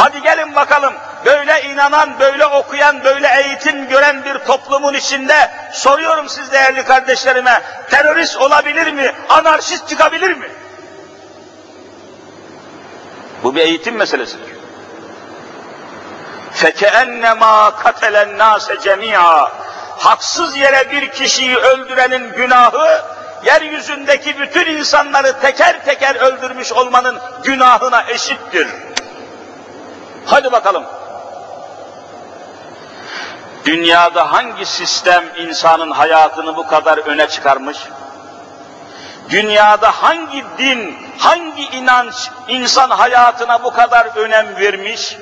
Hadi 0.01 0.23
gelin 0.23 0.55
bakalım, 0.55 0.95
böyle 1.25 1.63
inanan, 1.63 2.21
böyle 2.21 2.47
okuyan, 2.47 3.05
böyle 3.05 3.29
eğitim 3.43 3.89
gören 3.89 4.25
bir 4.25 4.39
toplumun 4.39 4.95
içinde 4.95 5.51
soruyorum 5.73 6.29
siz 6.29 6.53
değerli 6.53 6.85
kardeşlerime, 6.85 7.63
terörist 7.91 8.37
olabilir 8.37 8.93
mi, 8.93 9.13
anarşist 9.29 9.89
çıkabilir 9.89 10.33
mi? 10.33 10.49
Bu 13.43 13.55
bir 13.55 13.61
eğitim 13.61 13.97
meselesidir. 13.97 14.57
فَكَأَنَّمَا 16.55 17.71
قَتَلَ 17.71 18.15
النَّاسَ 18.27 18.77
جَمِيعًا 18.77 19.49
Haksız 19.99 20.57
yere 20.57 20.91
bir 20.91 21.11
kişiyi 21.11 21.57
öldürenin 21.57 22.33
günahı, 22.33 23.03
yeryüzündeki 23.45 24.39
bütün 24.41 24.67
insanları 24.67 25.41
teker 25.41 25.85
teker 25.85 26.15
öldürmüş 26.15 26.73
olmanın 26.73 27.19
günahına 27.45 28.05
eşittir. 28.09 28.69
Hadi 30.26 30.52
bakalım. 30.52 30.84
Dünyada 33.66 34.32
hangi 34.32 34.66
sistem 34.66 35.24
insanın 35.38 35.92
hayatını 35.92 36.56
bu 36.56 36.68
kadar 36.68 36.98
öne 36.98 37.28
çıkarmış? 37.28 37.78
Dünyada 39.30 39.92
hangi 39.92 40.44
din, 40.58 40.98
hangi 41.18 41.64
inanç 41.64 42.30
insan 42.48 42.90
hayatına 42.90 43.64
bu 43.64 43.74
kadar 43.74 44.06
önem 44.16 44.56
vermiş? 44.56 45.18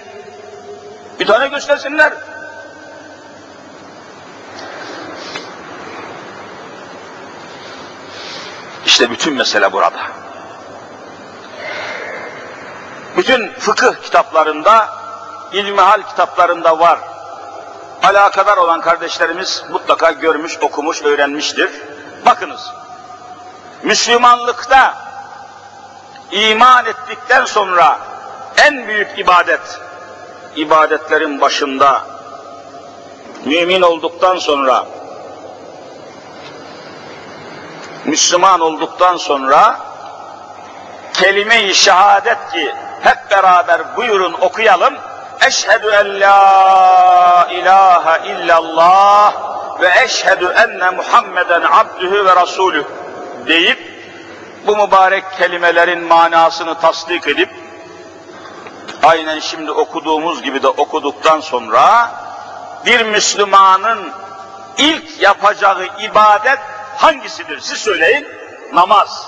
Bir 1.19 1.27
tane 1.27 1.47
göstersinler. 1.47 2.13
İşte 8.85 9.11
bütün 9.11 9.33
mesele 9.33 9.71
burada. 9.71 10.28
Bütün 13.19 13.51
fıkıh 13.53 13.95
kitaplarında, 14.03 14.89
ilmihal 15.53 16.01
kitaplarında 16.01 16.79
var. 16.79 16.99
Alakadar 18.03 18.57
olan 18.57 18.81
kardeşlerimiz 18.81 19.63
mutlaka 19.71 20.11
görmüş, 20.11 20.57
okumuş, 20.61 21.01
öğrenmiştir. 21.01 21.69
Bakınız, 22.25 22.71
Müslümanlıkta 23.83 24.93
iman 26.31 26.85
ettikten 26.85 27.45
sonra 27.45 27.99
en 28.57 28.87
büyük 28.87 29.19
ibadet, 29.19 29.79
ibadetlerin 30.55 31.41
başında 31.41 32.01
mümin 33.45 33.81
olduktan 33.81 34.37
sonra 34.37 34.85
Müslüman 38.05 38.59
olduktan 38.59 39.17
sonra 39.17 39.79
kelime-i 41.13 41.75
şehadet 41.75 42.51
ki 42.51 42.71
hep 43.03 43.31
beraber 43.31 43.97
buyurun 43.97 44.33
okuyalım. 44.33 44.93
Eşhedü 45.47 45.87
en 45.87 46.19
la 46.19 47.47
ilahe 47.51 48.31
illallah 48.31 49.33
ve 49.81 49.91
eşhedü 50.03 50.45
enne 50.45 50.89
Muhammeden 50.89 51.61
abdühü 51.61 52.25
ve 52.25 52.35
rasulü 52.35 52.85
deyip 53.47 53.89
bu 54.67 54.77
mübarek 54.77 55.23
kelimelerin 55.37 56.03
manasını 56.03 56.79
tasdik 56.79 57.27
edip 57.27 57.49
aynen 59.03 59.39
şimdi 59.39 59.71
okuduğumuz 59.71 60.41
gibi 60.41 60.63
de 60.63 60.67
okuduktan 60.67 61.39
sonra 61.39 62.11
bir 62.85 63.05
Müslümanın 63.05 64.11
ilk 64.77 65.21
yapacağı 65.21 65.87
ibadet 66.01 66.59
hangisidir? 66.97 67.59
Siz 67.59 67.77
söyleyin. 67.77 68.27
Namaz. 68.73 69.27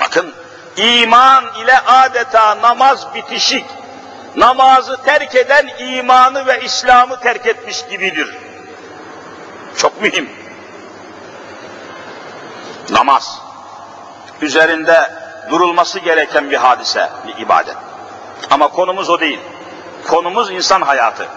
Bakın 0.00 0.34
iman 0.76 1.44
ile 1.62 1.78
adeta 1.78 2.62
namaz 2.62 3.14
bitişik. 3.14 3.64
Namazı 4.36 4.96
terk 5.04 5.34
eden 5.34 5.70
imanı 5.78 6.46
ve 6.46 6.60
İslam'ı 6.60 7.20
terk 7.20 7.46
etmiş 7.46 7.84
gibidir. 7.90 8.36
Çok 9.76 10.02
mühim. 10.02 10.30
Namaz. 12.90 13.40
Üzerinde 14.40 15.10
durulması 15.50 15.98
gereken 15.98 16.50
bir 16.50 16.56
hadise, 16.56 17.10
bir 17.26 17.42
ibadet. 17.42 17.76
Ama 18.50 18.68
konumuz 18.68 19.10
o 19.10 19.20
değil. 19.20 19.40
Konumuz 20.08 20.50
insan 20.50 20.82
hayatı. 20.82 21.28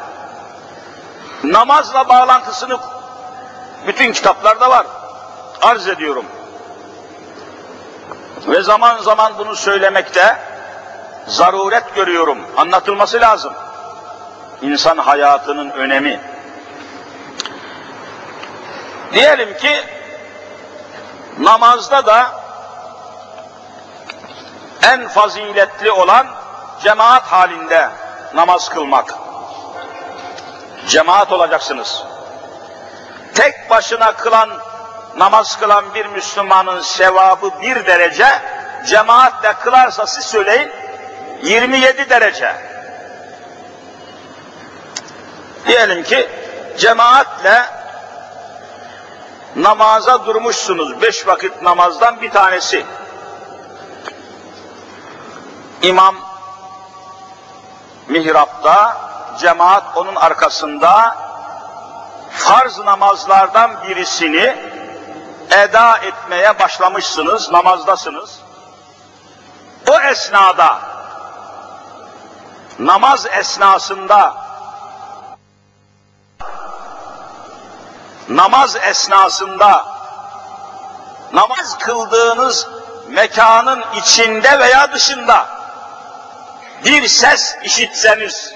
Namazla 1.43 2.09
bağlantısını 2.09 2.77
bütün 3.87 4.13
kitaplarda 4.13 4.69
var. 4.69 4.85
Arz 5.61 5.87
ediyorum. 5.87 6.25
Ve 8.47 8.63
zaman 8.63 8.97
zaman 8.97 9.37
bunu 9.37 9.55
söylemekte 9.55 10.37
zaruret 11.27 11.95
görüyorum. 11.95 12.37
Anlatılması 12.57 13.21
lazım. 13.21 13.53
İnsan 14.61 14.97
hayatının 14.97 15.69
önemi. 15.69 16.19
Diyelim 19.13 19.57
ki 19.57 19.83
namazda 21.39 22.05
da 22.05 22.31
en 24.83 25.07
faziletli 25.07 25.91
olan 25.91 26.27
cemaat 26.83 27.23
halinde 27.23 27.89
namaz 28.33 28.69
kılmak. 28.69 29.13
Cemaat 30.87 31.31
olacaksınız. 31.31 32.03
Tek 33.35 33.69
başına 33.69 34.11
kılan, 34.11 34.49
namaz 35.17 35.59
kılan 35.59 35.93
bir 35.93 36.05
Müslümanın 36.05 36.81
sevabı 36.81 37.51
bir 37.61 37.85
derece, 37.85 38.27
cemaatle 38.87 39.53
kılarsa 39.53 40.07
siz 40.07 40.25
söyleyin, 40.25 40.71
27 41.43 42.09
derece. 42.09 42.55
Diyelim 45.67 46.03
ki 46.03 46.29
cemaatle 46.77 47.65
namaza 49.55 50.25
durmuşsunuz. 50.25 51.01
Beş 51.01 51.27
vakit 51.27 51.61
namazdan 51.61 52.21
bir 52.21 52.31
tanesi. 52.31 52.85
İmam 55.81 56.15
mihrapta, 58.07 58.97
cemaat 59.39 59.83
onun 59.95 60.15
arkasında 60.15 61.15
farz 62.31 62.79
namazlardan 62.79 63.71
birisini 63.87 64.76
eda 65.51 65.97
etmeye 65.97 66.59
başlamışsınız, 66.59 67.51
namazdasınız. 67.51 68.39
O 69.89 69.99
esnada, 69.99 70.79
namaz 72.79 73.25
esnasında, 73.25 74.35
namaz 78.29 78.75
esnasında, 78.75 79.85
namaz 81.33 81.77
kıldığınız 81.77 82.67
mekanın 83.09 83.83
içinde 83.95 84.59
veya 84.59 84.91
dışında 84.91 85.47
bir 86.85 87.07
ses 87.07 87.57
işitseniz, 87.63 88.53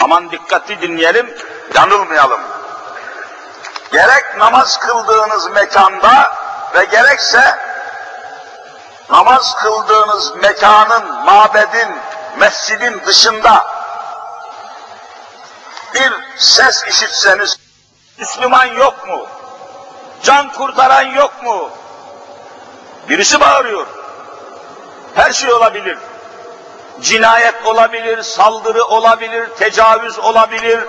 aman 0.00 0.30
dikkatli 0.30 0.80
dinleyelim, 0.80 1.34
yanılmayalım. 1.74 2.40
Gerek 3.92 4.36
namaz 4.38 4.78
kıldığınız 4.78 5.50
mekanda 5.50 6.36
ve 6.74 6.84
gerekse 6.84 7.58
namaz 9.10 9.56
kıldığınız 9.56 10.36
mekanın, 10.36 11.24
mabedin, 11.24 11.96
mescidin 12.38 13.00
dışında 13.06 13.66
bir 15.94 16.12
ses 16.36 16.84
işitseniz, 16.88 17.56
Müslüman 18.18 18.66
yok 18.66 19.08
mu? 19.08 19.26
Can 20.22 20.52
kurtaran 20.52 21.02
yok 21.02 21.42
mu? 21.42 21.70
Birisi 23.08 23.40
bağırıyor. 23.40 23.86
Her 25.14 25.32
şey 25.32 25.52
olabilir. 25.52 25.98
Cinayet 27.00 27.66
olabilir, 27.66 28.22
saldırı 28.22 28.84
olabilir, 28.84 29.48
tecavüz 29.58 30.18
olabilir, 30.18 30.80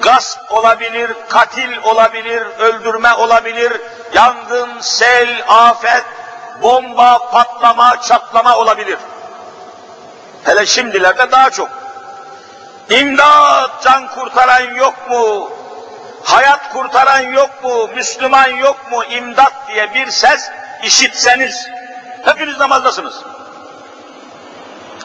gasp 0.00 0.52
olabilir, 0.52 1.10
katil 1.28 1.82
olabilir, 1.82 2.42
öldürme 2.58 3.14
olabilir, 3.14 3.72
yangın, 4.14 4.80
sel, 4.80 5.44
afet, 5.48 6.04
bomba, 6.62 7.30
patlama, 7.30 8.00
çatlama 8.02 8.56
olabilir. 8.56 8.98
Hele 10.44 10.66
şimdilerde 10.66 11.30
daha 11.30 11.50
çok. 11.50 11.68
İmdat, 12.90 13.82
can 13.82 14.08
kurtaran 14.08 14.74
yok 14.74 15.10
mu? 15.10 15.50
Hayat 16.24 16.72
kurtaran 16.72 17.20
yok 17.20 17.64
mu? 17.64 17.88
Müslüman 17.94 18.48
yok 18.48 18.92
mu? 18.92 19.04
İmdat 19.04 19.52
diye 19.68 19.94
bir 19.94 20.10
ses 20.10 20.50
işitseniz, 20.82 21.68
hepiniz 22.24 22.58
namazdasınız. 22.58 23.22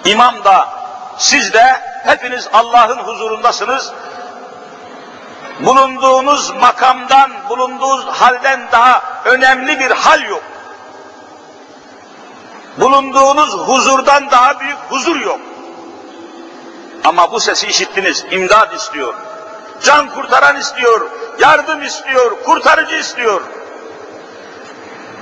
İmam 0.06 0.43
da, 0.43 0.69
siz 1.17 1.54
de 1.54 1.82
hepiniz 2.06 2.48
Allah'ın 2.54 2.98
huzurundasınız. 2.98 3.91
Bulunduğunuz 5.60 6.50
makamdan, 6.50 7.32
bulunduğunuz 7.50 8.06
halden 8.06 8.68
daha 8.72 9.02
önemli 9.26 9.80
bir 9.80 9.92
hal 9.92 10.22
yok. 10.30 10.44
Bulunduğunuz 12.78 13.54
huzurdan 13.54 14.32
daha 14.32 14.60
büyük 14.60 14.78
huzur 14.89 15.22
yok. 15.22 15.39
Ama 17.04 17.32
bu 17.32 17.39
sesi 17.39 17.68
işittiniz, 17.68 18.26
imdad 18.32 18.74
istiyor. 18.74 19.13
Can 19.84 20.10
kurtaran 20.10 20.56
istiyor, 20.56 21.10
yardım 21.39 21.84
istiyor, 21.84 22.44
kurtarıcı 22.44 22.96
istiyor. 22.96 23.42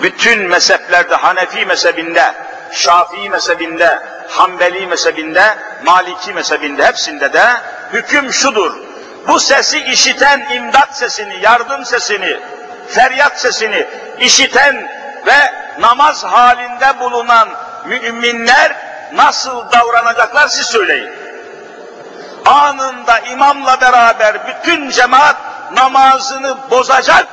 Bütün 0.02 0.48
mezheplerde, 0.48 1.16
Hanefi 1.16 1.66
mezhebinde, 1.66 2.34
Şafii 2.72 3.30
mezhebinde, 3.30 4.00
Hanbeli 4.30 4.88
mezhebinde, 4.88 5.58
Maliki 5.86 6.34
mezhebinde 6.34 6.86
hepsinde 6.86 7.34
de 7.34 7.46
hüküm 7.94 8.34
şudur. 8.34 8.91
Bu 9.28 9.40
sesi 9.40 9.80
işiten 9.80 10.48
imdat 10.54 10.98
sesini, 10.98 11.40
yardım 11.42 11.86
sesini, 11.86 12.40
feryat 12.88 13.40
sesini 13.40 13.88
işiten 14.20 14.92
ve 15.26 15.54
namaz 15.80 16.24
halinde 16.24 17.00
bulunan 17.00 17.50
müminler 17.86 18.76
nasıl 19.14 19.72
davranacaklar 19.72 20.48
siz 20.48 20.66
söyleyin. 20.66 21.10
Anında 22.46 23.20
imamla 23.20 23.82
beraber 23.82 24.48
bütün 24.48 24.90
cemaat 24.90 25.36
namazını 25.74 26.58
bozacak, 26.72 27.28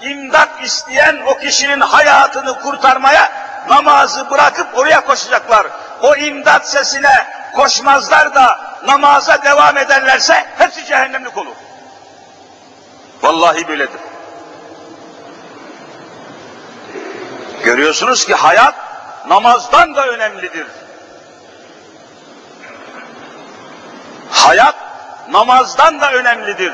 imdat 0.00 0.48
isteyen 0.62 1.16
o 1.26 1.38
kişinin 1.38 1.80
hayatını 1.80 2.60
kurtarmaya 2.60 3.32
namazı 3.68 4.30
bırakıp 4.30 4.78
oraya 4.78 5.00
koşacaklar. 5.00 5.66
O 6.02 6.16
imdat 6.16 6.68
sesine 6.68 7.26
koşmazlar 7.54 8.34
da 8.34 8.67
namaza 8.86 9.42
devam 9.44 9.76
ederlerse 9.76 10.46
hepsi 10.58 10.84
cehennemlik 10.84 11.36
olur. 11.36 11.54
Vallahi 13.22 13.68
böyledir. 13.68 14.00
Görüyorsunuz 17.64 18.26
ki 18.26 18.34
hayat 18.34 18.74
namazdan 19.28 19.94
da 19.94 20.06
önemlidir. 20.06 20.66
Hayat 24.30 24.74
namazdan 25.30 26.00
da 26.00 26.12
önemlidir. 26.12 26.72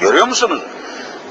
Görüyor 0.00 0.26
musunuz? 0.26 0.62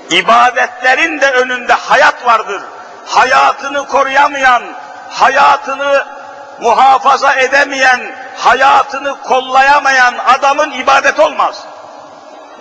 İbadetlerin 0.10 1.22
de 1.22 1.32
önünde 1.32 1.74
hayat 1.74 2.26
vardır. 2.26 2.62
Hayatını 3.06 3.88
koruyamayan, 3.88 4.64
hayatını 5.10 6.06
muhafaza 6.60 7.34
edemeyen, 7.34 8.16
hayatını 8.36 9.22
kollayamayan 9.22 10.18
adamın 10.18 10.72
ibadet 10.72 11.20
olmaz. 11.20 11.64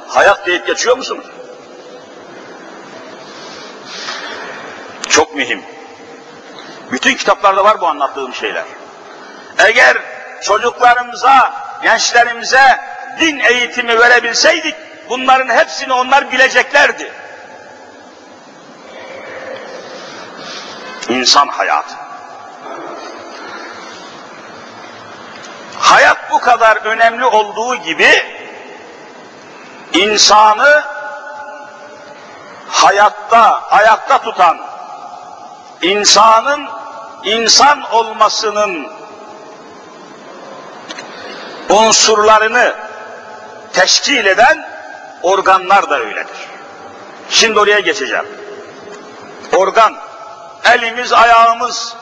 Hayat 0.09 0.47
deyip 0.47 0.67
geçiyor 0.67 0.97
musunuz? 0.97 1.27
Çok 5.09 5.35
mühim. 5.35 5.63
Bütün 6.93 7.15
kitaplarda 7.15 7.65
var 7.65 7.81
bu 7.81 7.87
anlattığım 7.87 8.35
şeyler. 8.35 8.65
Eğer 9.59 9.97
çocuklarımıza, 10.43 11.55
gençlerimize 11.83 12.81
din 13.21 13.39
eğitimi 13.39 13.99
verebilseydik, 13.99 14.75
bunların 15.09 15.55
hepsini 15.57 15.93
onlar 15.93 16.33
bileceklerdi. 16.33 17.13
İnsan 21.09 21.49
hayatı. 21.49 22.02
Hayat 25.83 26.31
bu 26.31 26.41
kadar 26.41 26.77
önemli 26.77 27.25
olduğu 27.25 27.77
gibi, 27.77 28.23
insanı 29.93 30.85
hayatta, 32.69 33.63
ayakta 33.71 34.19
tutan, 34.19 34.59
insanın 35.83 36.69
insan 37.25 37.83
olmasının 37.93 38.87
unsurlarını 41.69 42.75
teşkil 43.73 44.27
eden 44.27 44.69
organlar 45.23 45.91
da 45.91 45.99
öyledir. 45.99 46.49
Şimdi 47.31 47.59
oraya 47.59 47.81
geçeceğim. 47.81 48.27
Organ, 49.57 49.95
elimiz, 50.65 51.13
ayağımız, 51.13 51.97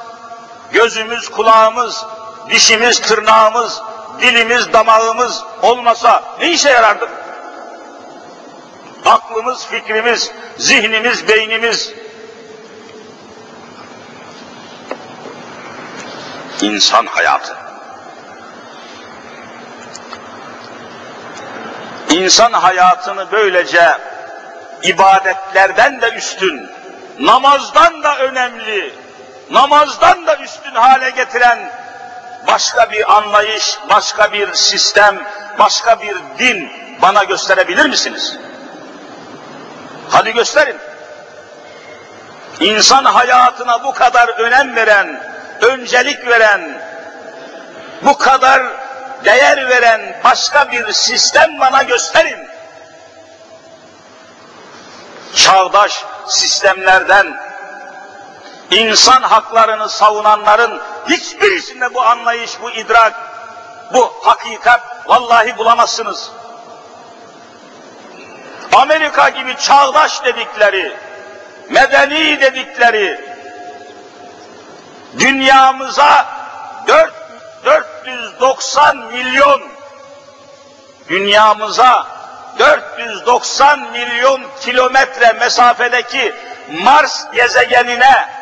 gözümüz, 0.73 1.29
kulağımız, 1.29 2.05
dişimiz, 2.51 3.01
tırnağımız, 3.01 3.83
dilimiz, 4.21 4.73
damağımız 4.73 5.45
olmasa 5.63 6.23
ne 6.41 6.51
işe 6.51 6.71
yarardı? 6.71 7.09
Aklımız, 9.07 9.67
fikrimiz, 9.67 10.31
zihnimiz, 10.59 11.29
beynimiz, 11.29 11.93
insan 16.61 17.07
hayatı. 17.07 17.57
İnsan 22.11 22.53
hayatını 22.53 23.27
böylece 23.33 23.99
ibadetlerden 24.83 26.01
de 26.01 26.09
üstün, 26.11 26.71
namazdan 27.19 28.03
da 28.03 28.19
önemli, 28.19 28.95
namazdan 29.51 30.27
da 30.27 30.37
üstün 30.37 30.75
hale 30.75 31.11
getiren 31.11 31.59
başka 32.47 32.91
bir 32.91 33.17
anlayış, 33.17 33.79
başka 33.91 34.33
bir 34.33 34.55
sistem, 34.55 35.27
başka 35.59 36.01
bir 36.01 36.17
din 36.39 36.73
bana 37.03 37.25
gösterebilir 37.25 37.87
misiniz? 37.87 38.37
Hadi 40.09 40.33
gösterin. 40.33 40.77
İnsan 42.61 43.05
hayatına 43.05 43.85
bu 43.85 43.95
kadar 43.95 44.29
önem 44.29 44.77
veren, 44.77 45.23
öncelik 45.61 46.27
veren, 46.27 46.83
bu 48.03 48.19
kadar 48.19 48.63
değer 49.25 49.69
veren 49.69 50.01
başka 50.25 50.73
bir 50.73 50.93
sistem 50.93 51.61
bana 51.61 51.83
gösterin. 51.83 52.49
Çağdaş 55.37 56.05
sistemlerden 56.29 57.50
insan 58.71 59.23
haklarını 59.23 59.89
savunanların 59.89 60.81
hiçbirisinde 61.09 61.95
bu 61.95 62.03
anlayış, 62.03 62.51
bu 62.63 62.71
idrak, 62.71 63.15
bu 63.95 64.13
hakikat 64.23 64.81
vallahi 65.07 65.59
bulamazsınız. 65.59 66.31
Amerika 68.73 69.29
gibi 69.29 69.57
çağdaş 69.57 70.25
dedikleri, 70.25 70.97
medeni 71.71 72.41
dedikleri, 72.41 73.21
dünyamıza 75.19 76.27
4, 76.87 77.13
490 77.65 78.97
milyon, 78.97 79.63
dünyamıza 81.09 82.07
490 82.59 83.81
milyon 83.93 84.43
kilometre 84.61 85.33
mesafedeki 85.33 86.35
Mars 86.71 87.31
gezegenine 87.35 88.40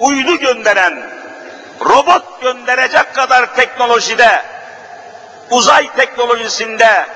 uydu 0.00 0.36
gönderen, 0.36 1.10
robot 1.80 2.42
gönderecek 2.42 3.14
kadar 3.14 3.54
teknolojide, 3.54 4.42
uzay 5.50 5.90
teknolojisinde, 5.96 7.06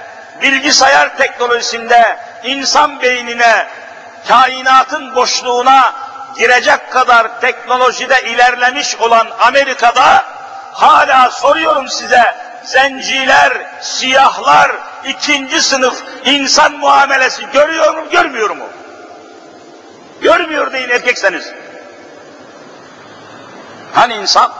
bilgisayar 0.42 1.16
teknolojisinde, 1.16 2.16
insan 2.44 3.02
beynine, 3.02 3.66
kainatın 4.28 5.14
boşluğuna 5.14 5.92
girecek 6.38 6.90
kadar 6.92 7.40
teknolojide 7.40 8.22
ilerlemiş 8.22 8.96
olan 8.96 9.28
Amerika'da 9.40 10.24
hala 10.72 11.30
soruyorum 11.30 11.88
size 11.88 12.34
zenciler, 12.64 13.52
siyahlar, 13.80 14.70
ikinci 15.04 15.60
sınıf 15.60 16.02
insan 16.24 16.72
muamelesi 16.72 17.42
görüyor 17.52 17.94
mu, 17.94 18.10
görmüyor 18.10 18.50
mu? 18.50 18.64
Görmüyor 20.20 20.72
deyin 20.72 20.90
erkekseniz. 20.90 21.52
Hani 23.92 24.14
insan? 24.14 24.52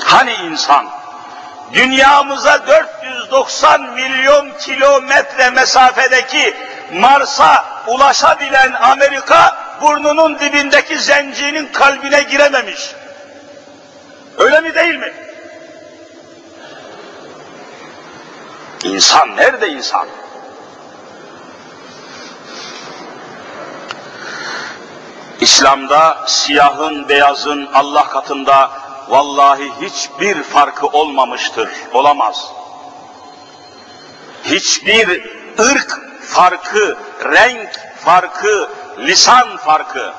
Hani 0.00 0.32
insan? 0.34 0.86
Dünyamıza 1.72 2.66
490 2.66 3.82
milyon 3.82 4.50
kilometre 4.58 5.50
mesafedeki 5.50 6.56
Mars'a 6.92 7.64
ulaşabilen 7.86 8.72
Amerika 8.72 9.56
burnunun 9.82 10.38
dibindeki 10.38 10.98
zencinin 10.98 11.66
kalbine 11.72 12.22
girememiş. 12.22 12.94
Öyle 14.38 14.60
mi 14.60 14.74
değil 14.74 14.96
mi? 14.96 15.12
İnsan 18.84 19.36
nerede 19.36 19.68
insan? 19.68 20.08
İslam'da 25.44 26.24
siyahın 26.26 27.08
beyazın 27.08 27.68
Allah 27.74 28.08
katında 28.08 28.70
vallahi 29.08 29.72
hiçbir 29.80 30.42
farkı 30.42 30.86
olmamıştır, 30.86 31.68
olamaz. 31.92 32.52
Hiçbir 34.44 35.08
ırk 35.60 36.00
farkı, 36.22 36.98
renk 37.24 37.70
farkı, 38.04 38.70
lisan 38.98 39.56
farkı 39.56 40.12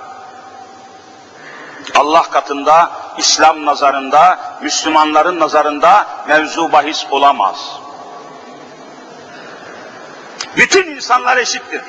Allah 1.95 2.23
katında, 2.23 2.91
İslam 3.17 3.65
nazarında, 3.65 4.39
Müslümanların 4.61 5.39
nazarında 5.39 6.07
mevzu 6.27 6.71
bahis 6.71 7.05
olamaz. 7.11 7.79
Bütün 10.57 10.87
insanlar 10.95 11.37
eşittir. 11.37 11.81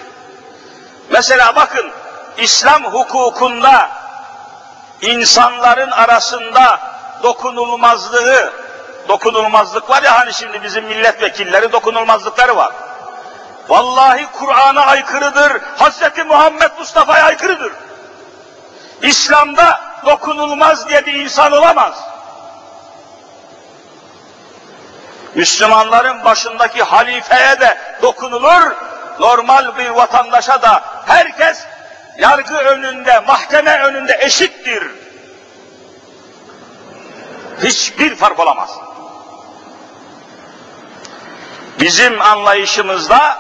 Mesela 1.11 1.57
bakın, 1.57 1.93
İslam 2.39 2.85
hukukunda 2.85 3.91
insanların 5.01 5.91
arasında 5.91 6.81
dokunulmazlığı, 7.23 8.53
dokunulmazlık 9.09 9.91
var 9.91 10.03
ya 10.03 10.19
hani 10.19 10.35
şimdi 10.35 10.63
bizim 10.63 10.85
milletvekilleri 10.85 11.73
dokunulmazlıkları 11.73 12.57
var. 12.57 12.73
Vallahi 13.69 14.27
Kur'an'a 14.33 14.87
aykırıdır, 14.87 15.53
Hz. 15.79 16.27
Muhammed 16.27 16.71
Mustafa'ya 16.79 17.25
aykırıdır. 17.25 17.73
İslam'da 19.03 19.81
dokunulmaz 20.07 20.89
diye 20.89 21.07
bir 21.07 21.15
insan 21.15 21.53
olamaz. 21.53 21.95
Müslümanların 25.35 26.25
başındaki 26.25 26.83
halifeye 26.83 27.61
de 27.61 27.79
dokunulur, 28.03 28.75
normal 29.21 29.79
bir 29.79 29.91
vatandaşa 29.91 30.63
da 30.63 30.85
herkes 31.07 31.65
yargı 32.19 32.57
önünde, 32.57 33.21
mahkeme 33.21 33.83
önünde 33.83 34.19
eşittir. 34.21 34.85
Hiçbir 37.63 38.15
fark 38.15 38.41
olamaz. 38.41 38.71
Bizim 41.81 42.21
anlayışımızda, 42.21 43.39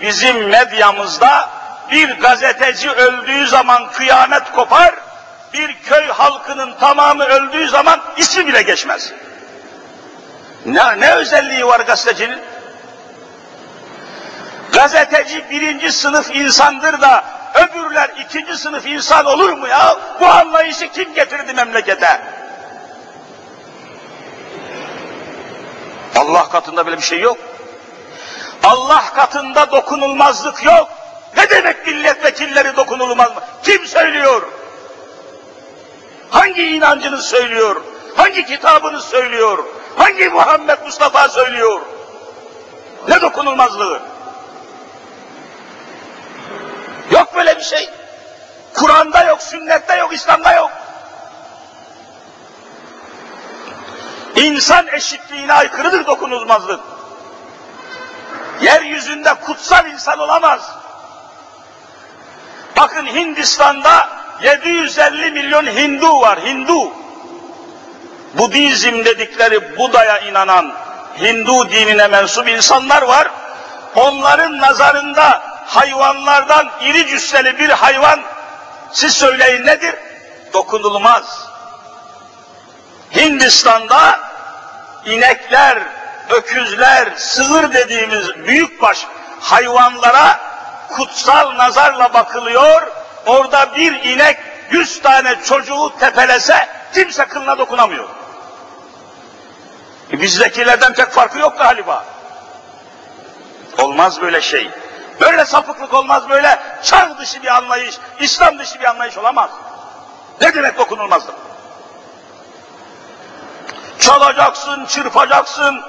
bizim 0.00 0.48
medyamızda 0.48 1.48
bir 1.90 2.20
gazeteci 2.20 2.90
öldüğü 2.90 3.46
zaman 3.46 3.90
kıyamet 3.92 4.52
kopar, 4.52 4.94
bir 5.52 5.76
köy 5.82 6.06
halkının 6.06 6.74
tamamı 6.80 7.24
öldüğü 7.24 7.68
zaman 7.68 8.00
ismi 8.16 8.46
bile 8.46 8.62
geçmez. 8.62 9.12
Ne, 10.66 11.00
ne 11.00 11.14
özelliği 11.14 11.66
var 11.66 11.80
gazetecinin? 11.80 12.38
Gazeteci 14.72 15.50
birinci 15.50 15.92
sınıf 15.92 16.36
insandır 16.36 17.00
da 17.00 17.24
öbürler 17.54 18.10
ikinci 18.24 18.58
sınıf 18.58 18.86
insan 18.86 19.26
olur 19.26 19.52
mu 19.52 19.68
ya? 19.68 19.96
Bu 20.20 20.26
anlayışı 20.26 20.88
kim 20.88 21.14
getirdi 21.14 21.52
memlekete? 21.52 22.20
Allah 26.16 26.48
katında 26.48 26.86
böyle 26.86 26.96
bir 26.96 27.02
şey 27.02 27.20
yok. 27.20 27.38
Allah 28.62 29.04
katında 29.14 29.72
dokunulmazlık 29.72 30.64
yok. 30.64 30.88
Ne 31.36 31.50
demek 31.50 31.86
milletvekilleri 31.86 32.76
dokunulmaz 32.76 33.34
mı? 33.34 33.40
Kim 33.62 33.86
söylüyor? 33.86 34.42
Hangi 36.30 36.62
inancını 36.62 37.22
söylüyor? 37.22 37.82
Hangi 38.16 38.46
kitabını 38.46 39.00
söylüyor? 39.00 39.64
Hangi 39.96 40.28
Muhammed 40.28 40.78
Mustafa 40.84 41.28
söylüyor? 41.28 41.80
Ne 43.08 43.20
dokunulmazlığı? 43.20 44.02
Böyle 47.34 47.56
bir 47.58 47.64
şey. 47.64 47.90
Kur'an'da 48.74 49.24
yok, 49.24 49.42
sünnette 49.42 49.96
yok, 49.96 50.14
İslam'da 50.14 50.52
yok. 50.52 50.70
İnsan 54.36 54.86
eşitliğine 54.86 55.52
aykırıdır 55.52 56.06
dokunulmazlık. 56.06 56.80
Yeryüzünde 58.60 59.34
kutsal 59.34 59.86
insan 59.86 60.18
olamaz. 60.18 60.70
Bakın 62.76 63.06
Hindistan'da 63.06 64.08
750 64.42 65.30
milyon 65.30 65.66
Hindu 65.66 66.20
var, 66.20 66.40
Hindu. 66.44 66.92
Budizm 68.34 69.04
dedikleri 69.04 69.78
Buda'ya 69.78 70.18
inanan 70.18 70.74
Hindu 71.20 71.70
dinine 71.70 72.08
mensup 72.08 72.48
insanlar 72.48 73.02
var. 73.02 73.30
Onların 73.94 74.58
nazarında 74.58 75.53
hayvanlardan 75.66 76.70
iri 76.80 77.06
cüsseli 77.06 77.58
bir 77.58 77.68
hayvan, 77.70 78.20
siz 78.92 79.12
söyleyin 79.12 79.66
nedir? 79.66 79.94
Dokunulmaz. 80.52 81.48
Hindistan'da 83.16 84.20
inekler, 85.04 85.78
öküzler, 86.30 87.08
sığır 87.16 87.72
dediğimiz 87.72 88.34
büyükbaş 88.34 89.06
hayvanlara 89.40 90.40
kutsal 90.88 91.56
nazarla 91.56 92.14
bakılıyor. 92.14 92.82
Orada 93.26 93.76
bir 93.76 93.92
inek 94.04 94.38
yüz 94.70 95.02
tane 95.02 95.36
çocuğu 95.44 95.92
tepelese 96.00 96.68
kimse 96.94 97.24
kılına 97.24 97.58
dokunamıyor. 97.58 98.08
E 100.12 100.20
bizdekilerden 100.20 100.94
pek 100.94 101.10
farkı 101.10 101.38
yok 101.38 101.58
galiba. 101.58 102.04
Olmaz 103.78 104.20
böyle 104.20 104.40
şey. 104.42 104.70
Böyle 105.20 105.44
sapıklık 105.44 105.94
olmaz, 105.94 106.28
böyle 106.28 106.58
çağ 106.82 107.18
dışı 107.18 107.42
bir 107.42 107.56
anlayış, 107.56 107.98
İslam 108.20 108.58
dışı 108.58 108.80
bir 108.80 108.84
anlayış 108.84 109.18
olamaz. 109.18 109.50
Ne 110.40 110.54
demek 110.54 110.78
dokunulmazlık? 110.78 111.34
Çalacaksın, 114.00 114.86
çırpacaksın, 114.86 115.80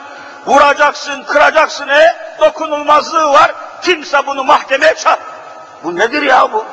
vuracaksın, 0.46 1.24
kıracaksın, 1.24 1.88
e 1.88 2.16
dokunulmazlığı 2.40 3.34
var. 3.34 3.56
Kimse 3.82 4.28
bunu 4.28 4.44
mahkemeye 4.44 4.96
çağır. 4.96 5.20
Bu 5.84 5.96
nedir 5.96 6.22
ya 6.22 6.54
bu? 6.54 6.66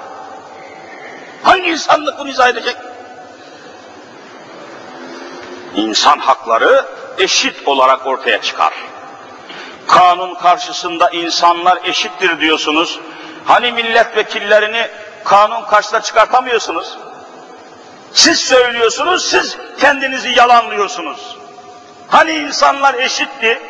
Hangi 1.43 1.71
insanlık 1.71 2.19
bunu 2.19 2.29
izah 2.29 2.49
edecek? 2.49 2.77
İnsan 5.75 6.19
hakları 6.19 6.87
eşit 7.19 7.69
olarak 7.69 8.07
ortaya 8.07 8.43
çıkar. 8.43 8.73
Kanun 9.89 10.35
karşısında 10.35 11.11
insanlar 11.11 11.79
eşittir 11.85 12.41
diyorsunuz. 12.41 13.01
Hani 13.45 13.73
milletvekillerini 13.73 14.89
kanun 15.25 15.65
karşısında 15.65 16.03
çıkartamıyorsunuz? 16.03 16.99
Siz 18.13 18.41
söylüyorsunuz, 18.41 19.31
siz 19.31 19.57
kendinizi 19.79 20.29
yalanlıyorsunuz. 20.29 21.37
Hani 22.09 22.33
insanlar 22.33 22.95
eşitti? 22.95 23.63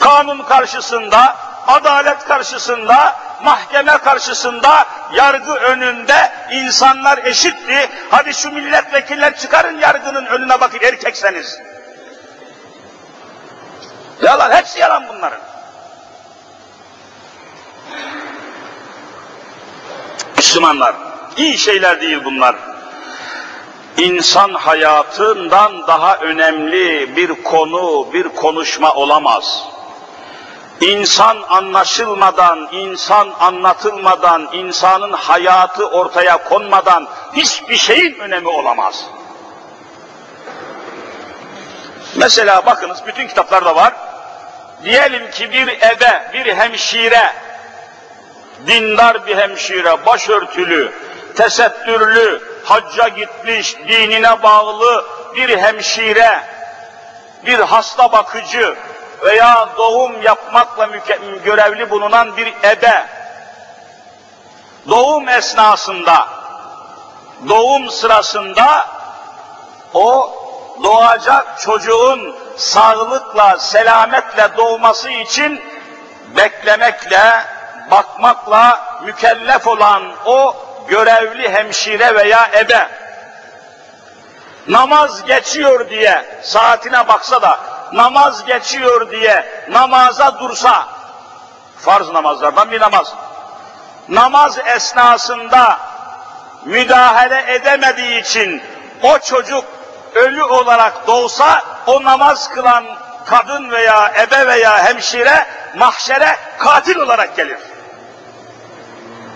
Kanun 0.00 0.42
karşısında, 0.42 1.36
adalet 1.66 2.24
karşısında, 2.24 3.16
mahkeme 3.42 3.98
karşısında, 3.98 4.86
yargı 5.14 5.52
önünde 5.52 6.32
insanlar 6.52 7.18
eşitti. 7.24 7.88
Hadi 8.10 8.34
şu 8.34 8.50
milletvekiller 8.50 9.36
çıkarın 9.36 9.78
yargının 9.78 10.26
önüne 10.26 10.60
bakın 10.60 10.78
erkekseniz. 10.82 11.60
Yalan, 14.22 14.50
hepsi 14.50 14.80
yalan 14.80 15.08
bunların. 15.08 15.40
Müslümanlar, 20.36 20.94
iyi 21.36 21.58
şeyler 21.58 22.00
değil 22.00 22.24
bunlar. 22.24 22.56
insan 23.96 24.54
hayatından 24.54 25.86
daha 25.86 26.16
önemli 26.16 27.16
bir 27.16 27.42
konu, 27.42 28.12
bir 28.12 28.28
konuşma 28.28 28.94
olamaz. 28.94 29.68
İnsan 30.80 31.36
anlaşılmadan, 31.48 32.68
insan 32.72 33.28
anlatılmadan, 33.40 34.48
insanın 34.52 35.12
hayatı 35.12 35.88
ortaya 35.88 36.44
konmadan 36.44 37.08
hiçbir 37.32 37.76
şeyin 37.76 38.18
önemi 38.18 38.48
olamaz. 38.48 39.04
Mesela 42.16 42.66
bakınız 42.66 43.06
bütün 43.06 43.28
kitaplarda 43.28 43.76
var. 43.76 43.92
Diyelim 44.84 45.30
ki 45.30 45.52
bir 45.52 45.68
ebe, 45.68 46.30
bir 46.32 46.56
hemşire, 46.56 47.32
dindar 48.66 49.26
bir 49.26 49.36
hemşire, 49.36 50.06
başörtülü, 50.06 50.92
tesettürlü, 51.36 52.42
hacca 52.64 53.08
gitmiş, 53.08 53.76
dinine 53.88 54.42
bağlı 54.42 55.04
bir 55.36 55.58
hemşire, 55.58 56.40
bir 57.46 57.58
hasta 57.58 58.12
bakıcı 58.12 58.76
veya 59.22 59.68
doğum 59.78 60.22
yapmakla 60.22 60.88
görevli 61.44 61.90
bulunan 61.90 62.36
bir 62.36 62.54
ebe, 62.64 63.06
doğum 64.88 65.28
esnasında, 65.28 66.28
doğum 67.48 67.90
sırasında 67.90 68.86
o 69.94 70.34
doğacak 70.84 71.60
çocuğun 71.60 72.36
sağlıkla, 72.56 73.58
selametle 73.58 74.56
doğması 74.56 75.10
için 75.10 75.62
beklemekle, 76.36 77.44
bakmakla 77.90 78.80
mükellef 79.04 79.66
olan 79.66 80.02
o 80.24 80.56
görevli 80.88 81.52
hemşire 81.52 82.14
veya 82.14 82.50
ebe. 82.54 82.88
Namaz 84.68 85.24
geçiyor 85.24 85.90
diye 85.90 86.40
saatine 86.42 87.08
baksa 87.08 87.42
da 87.42 87.58
namaz 87.92 88.44
geçiyor 88.44 89.10
diye 89.10 89.64
namaza 89.68 90.40
dursa 90.40 90.86
farz 91.78 92.08
namazlardan 92.08 92.70
bir 92.70 92.80
namaz. 92.80 93.14
Namaz 94.08 94.58
esnasında 94.58 95.78
müdahale 96.64 97.54
edemediği 97.54 98.20
için 98.20 98.62
o 99.02 99.18
çocuk 99.18 99.64
ölü 100.16 100.42
olarak 100.42 101.06
doğsa 101.06 101.64
o 101.86 102.04
namaz 102.04 102.50
kılan 102.50 102.84
kadın 103.26 103.70
veya 103.70 104.12
ebe 104.20 104.46
veya 104.46 104.84
hemşire 104.84 105.46
mahşere 105.76 106.36
katil 106.58 106.96
olarak 106.96 107.36
gelir. 107.36 107.58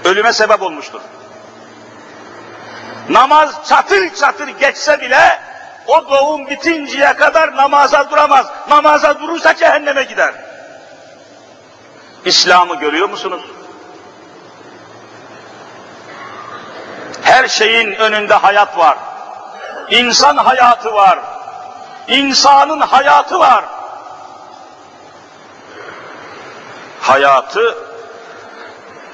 Ölüme 0.05 0.33
sebep 0.33 0.63
olmuştur. 0.63 1.01
Namaz 3.09 3.55
çatır 3.69 4.15
çatır 4.15 4.49
geçse 4.49 5.01
bile 5.01 5.39
o 5.87 6.11
doğum 6.11 6.47
bitinceye 6.47 7.13
kadar 7.13 7.57
namaza 7.57 8.11
duramaz. 8.11 8.47
Namaza 8.69 9.21
durursa 9.21 9.57
cehenneme 9.57 10.03
gider. 10.03 10.35
İslam'ı 12.25 12.75
görüyor 12.75 13.09
musunuz? 13.09 13.43
Her 17.23 17.49
şeyin 17.49 17.93
önünde 17.93 18.35
hayat 18.35 18.79
var. 18.79 18.99
İnsan 19.91 20.37
hayatı 20.37 20.93
var. 20.93 21.19
İnsanın 22.09 22.81
hayatı 22.81 23.39
var. 23.39 23.65
Hayatı 27.01 27.79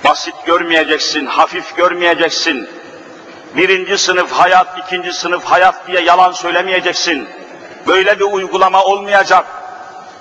basit 0.05 0.35
görmeyeceksin, 0.47 1.27
hafif 1.27 1.77
görmeyeceksin. 1.77 2.71
Birinci 3.57 3.99
sınıf 3.99 4.33
hayat, 4.33 4.67
ikinci 4.79 5.13
sınıf 5.13 5.45
hayat 5.45 5.87
diye 5.87 6.01
yalan 6.01 6.33
söylemeyeceksin. 6.33 7.29
Böyle 7.87 8.19
bir 8.19 8.25
uygulama 8.25 8.85
olmayacak. 8.85 9.45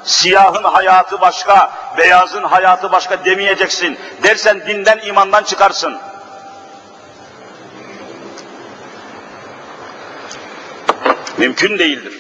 Siyahın 0.03 0.64
hayatı 0.64 1.22
başka, 1.22 1.72
beyazın 1.97 2.43
hayatı 2.43 2.91
başka 2.91 3.26
demeyeceksin. 3.26 3.99
Dersen 4.24 4.68
dinden, 4.68 4.99
imandan 5.06 5.43
çıkarsın. 5.43 5.97
Mümkün 11.38 11.79
değildir. 11.79 12.13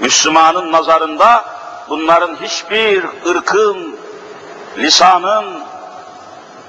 Müslümanın 0.00 0.72
nazarında 0.72 1.44
bunların 1.88 2.36
hiçbir 2.42 3.04
ırkın, 3.26 3.96
lisanın, 4.78 5.62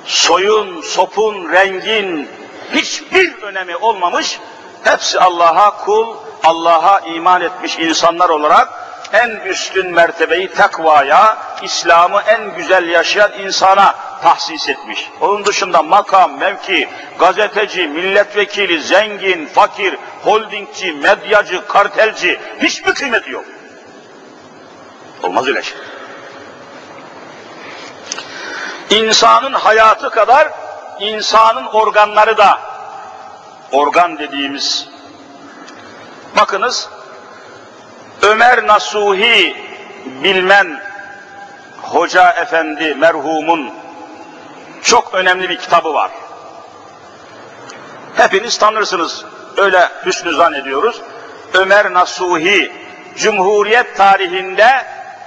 soyun, 0.06 0.82
sopun, 0.82 1.52
rengin 1.52 2.30
hiçbir 2.74 3.42
önemi 3.42 3.76
olmamış. 3.76 4.40
Hepsi 4.84 5.20
Allah'a 5.20 5.78
kul, 5.78 6.16
Allah'a 6.44 7.00
iman 7.00 7.42
etmiş 7.42 7.80
insanlar 7.80 8.30
olarak 8.30 8.84
en 9.14 9.30
üstün 9.30 9.92
mertebeyi 9.92 10.48
takvaya, 10.48 11.38
İslam'ı 11.62 12.22
en 12.28 12.56
güzel 12.56 12.90
yaşayan 12.90 13.32
insana 13.40 13.96
tahsis 14.24 14.70
etmiş. 14.70 15.10
Onun 15.22 15.46
dışında 15.46 15.82
makam, 15.82 16.38
mevki, 16.38 16.90
gazeteci, 17.20 17.88
milletvekili, 17.88 18.82
zengin, 18.82 19.46
fakir, 19.46 19.98
holdingci, 20.24 20.92
medyacı, 20.92 21.68
kartelci 21.68 22.40
hiçbir 22.60 22.94
kıymeti 22.94 23.32
yok. 23.32 23.46
Olmaz 25.24 25.48
öyle 25.48 25.64
şey. 25.64 25.78
İnsanın 28.90 29.54
hayatı 29.54 30.10
kadar 30.10 30.50
insanın 31.00 31.66
organları 31.66 32.38
da 32.38 32.60
organ 33.72 34.20
dediğimiz 34.20 34.90
bakınız 36.38 36.90
Ömer 38.22 38.68
Nasuhi 38.68 39.56
bilmen 40.06 40.82
Hoca 41.82 42.32
Efendi 42.32 42.96
merhumun 42.96 43.72
çok 44.82 45.14
önemli 45.14 45.50
bir 45.50 45.58
kitabı 45.58 45.94
var. 45.94 46.12
Hepiniz 48.16 48.58
tanırsınız. 48.58 49.26
Öyle 49.58 49.90
hüsnü 50.06 50.34
zannediyoruz. 50.34 51.02
Ömer 51.54 51.94
Nasuhi 51.94 52.72
Cumhuriyet 53.18 53.98
tarihinde 53.98 54.86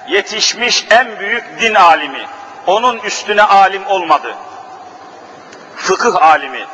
yetişmiş 0.08 0.86
en 0.90 1.18
büyük 1.18 1.60
din 1.60 1.74
alimi. 1.74 2.26
Onun 2.66 2.98
üstüne 2.98 3.42
alim 3.42 3.86
olmadı. 3.86 4.34
Fıkıh 5.76 6.22
alimi. 6.22 6.66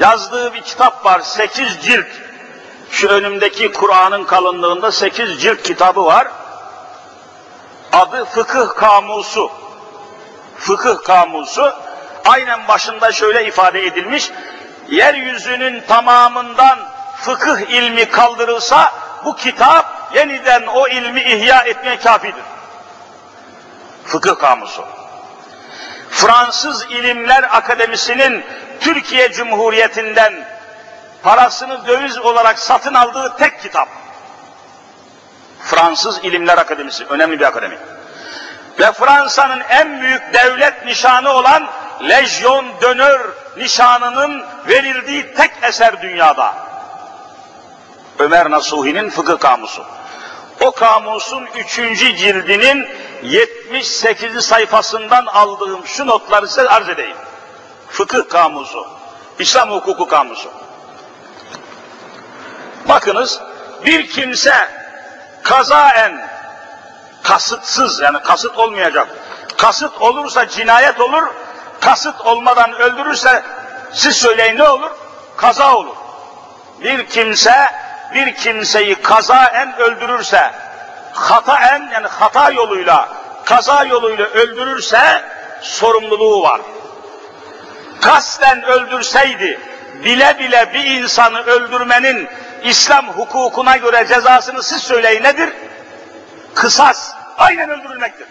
Yazdığı 0.00 0.54
bir 0.54 0.60
kitap 0.60 1.04
var, 1.04 1.20
sekiz 1.20 1.78
cilt. 1.82 2.06
Şu 2.90 3.08
önümdeki 3.08 3.72
Kur'an'ın 3.72 4.24
kalınlığında 4.24 4.92
sekiz 4.92 5.42
cilt 5.42 5.62
kitabı 5.62 6.04
var. 6.04 6.28
Adı 7.92 8.24
Fıkıh 8.24 8.68
Kamusu. 8.76 9.50
Fıkıh 10.56 11.04
Kamusu. 11.04 11.72
Aynen 12.24 12.68
başında 12.68 13.12
şöyle 13.12 13.46
ifade 13.46 13.86
edilmiş. 13.86 14.30
Yeryüzünün 14.88 15.80
tamamından 15.80 16.78
fıkıh 17.16 17.60
ilmi 17.60 18.04
kaldırılsa 18.10 18.92
bu 19.24 19.36
kitap 19.36 20.10
yeniden 20.14 20.66
o 20.66 20.88
ilmi 20.88 21.22
ihya 21.22 21.60
etmeye 21.62 21.98
kafidir. 21.98 22.44
Fıkıh 24.04 24.38
Kamusu. 24.38 24.84
Fransız 26.10 26.86
İlimler 26.90 27.42
Akademisi'nin 27.42 28.44
Türkiye 28.80 29.32
Cumhuriyeti'nden 29.32 30.44
parasını 31.22 31.86
döviz 31.86 32.18
olarak 32.18 32.58
satın 32.58 32.94
aldığı 32.94 33.36
tek 33.36 33.62
kitap. 33.62 33.88
Fransız 35.64 36.24
İlimler 36.24 36.58
Akademisi, 36.58 37.04
önemli 37.04 37.40
bir 37.40 37.44
akademi. 37.44 37.78
Ve 38.78 38.92
Fransa'nın 38.92 39.60
en 39.68 40.02
büyük 40.02 40.34
devlet 40.34 40.84
nişanı 40.84 41.30
olan 41.30 41.68
Lejyon 42.08 42.66
Dönör 42.82 43.20
nişanının 43.56 44.44
verildiği 44.68 45.34
tek 45.34 45.50
eser 45.62 46.02
dünyada. 46.02 46.54
Ömer 48.18 48.50
Nasuhi'nin 48.50 49.10
fıkıh 49.10 49.38
kamusu. 49.38 49.84
O 50.60 50.72
kamusun 50.72 51.46
üçüncü 51.56 52.16
cildinin 52.16 52.88
78 53.22 54.44
sayfasından 54.44 55.26
aldığım 55.26 55.86
şu 55.86 56.06
notları 56.06 56.48
size 56.48 56.68
arz 56.68 56.88
edeyim. 56.88 57.16
Fıkıh 57.88 58.28
kamusu, 58.28 58.86
İslam 59.38 59.70
hukuku 59.70 60.06
kamusu. 60.06 60.50
Bakınız, 62.88 63.40
bir 63.84 64.08
kimse 64.08 64.68
kazaen, 65.42 66.28
kasıtsız 67.22 68.00
yani 68.00 68.18
kasıt 68.22 68.58
olmayacak, 68.58 69.08
kasıt 69.56 70.02
olursa 70.02 70.48
cinayet 70.48 71.00
olur, 71.00 71.22
kasıt 71.82 72.20
olmadan 72.20 72.72
öldürürse 72.72 73.42
siz 73.92 74.16
söyleyin 74.16 74.58
ne 74.58 74.68
olur? 74.68 74.90
Kaza 75.36 75.76
olur. 75.76 75.96
Bir 76.80 77.06
kimse 77.06 77.70
bir 78.14 78.34
kimseyi 78.34 78.94
kazaen 78.94 79.78
öldürürse, 79.78 80.50
hataen 81.12 81.90
yani 81.92 82.06
hata 82.06 82.50
yoluyla, 82.50 83.08
kaza 83.44 83.84
yoluyla 83.84 84.26
öldürürse 84.26 85.24
sorumluluğu 85.60 86.42
var. 86.42 86.60
Kasten 88.00 88.62
öldürseydi, 88.62 89.60
bile 90.04 90.38
bile 90.38 90.70
bir 90.74 90.84
insanı 90.84 91.42
öldürmenin 91.42 92.28
İslam 92.62 93.08
hukukuna 93.08 93.76
göre 93.76 94.06
cezasını 94.06 94.62
siz 94.62 94.82
söyleyin 94.82 95.22
nedir? 95.22 95.52
Kısas. 96.54 97.14
Aynen 97.38 97.70
öldürülmektir. 97.70 98.26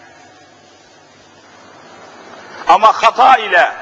Ama 2.72 2.92
hata 2.92 3.36
ile, 3.36 3.72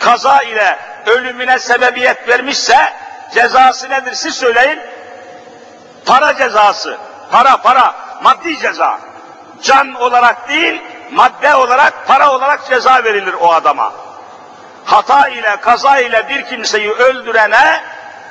kaza 0.00 0.42
ile 0.42 0.78
ölümüne 1.06 1.58
sebebiyet 1.58 2.28
vermişse 2.28 2.92
cezası 3.34 3.90
nedir 3.90 4.12
siz 4.12 4.34
söyleyin? 4.34 4.80
Para 6.06 6.36
cezası. 6.36 6.98
Para 7.32 7.56
para. 7.56 7.94
Maddi 8.22 8.58
ceza. 8.58 8.98
Can 9.62 9.94
olarak 9.94 10.48
değil, 10.48 10.82
madde 11.10 11.54
olarak, 11.54 12.06
para 12.06 12.32
olarak 12.32 12.66
ceza 12.70 13.04
verilir 13.04 13.34
o 13.40 13.52
adama. 13.52 13.92
Hata 14.84 15.28
ile, 15.28 15.56
kaza 15.56 15.98
ile 15.98 16.28
bir 16.28 16.46
kimseyi 16.46 16.92
öldürene 16.92 17.80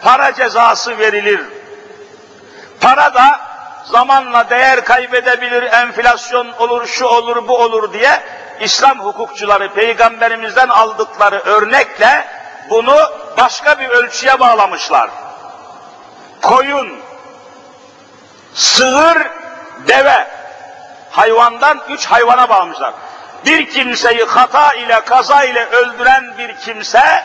para 0.04 0.34
cezası 0.34 0.98
verilir. 0.98 1.42
Para 2.82 3.14
da 3.14 3.40
zamanla 3.86 4.50
değer 4.50 4.86
kaybedebilir, 4.86 5.64
enflasyon 5.64 6.52
olur, 6.60 6.88
şu 6.88 7.06
olur, 7.06 7.48
bu 7.48 7.58
olur 7.58 7.94
diye 7.94 8.22
İslam 8.62 9.00
hukukçuları 9.00 9.74
peygamberimizden 9.74 10.68
aldıkları 10.68 11.40
örnekle 11.40 12.28
bunu 12.70 12.98
başka 13.38 13.80
bir 13.80 13.90
ölçüye 13.90 14.40
bağlamışlar. 14.40 15.10
Koyun, 16.42 17.00
sığır, 18.54 19.18
deve, 19.88 20.28
hayvandan 21.12 21.82
üç 21.90 22.06
hayvana 22.06 22.50
bağlamışlar. 22.50 22.94
Bir 23.46 23.70
kimseyi 23.70 24.24
hata 24.24 24.74
ile, 24.74 25.02
kaza 25.06 25.44
ile 25.44 25.66
öldüren 25.66 26.38
bir 26.38 26.56
kimse, 26.56 27.24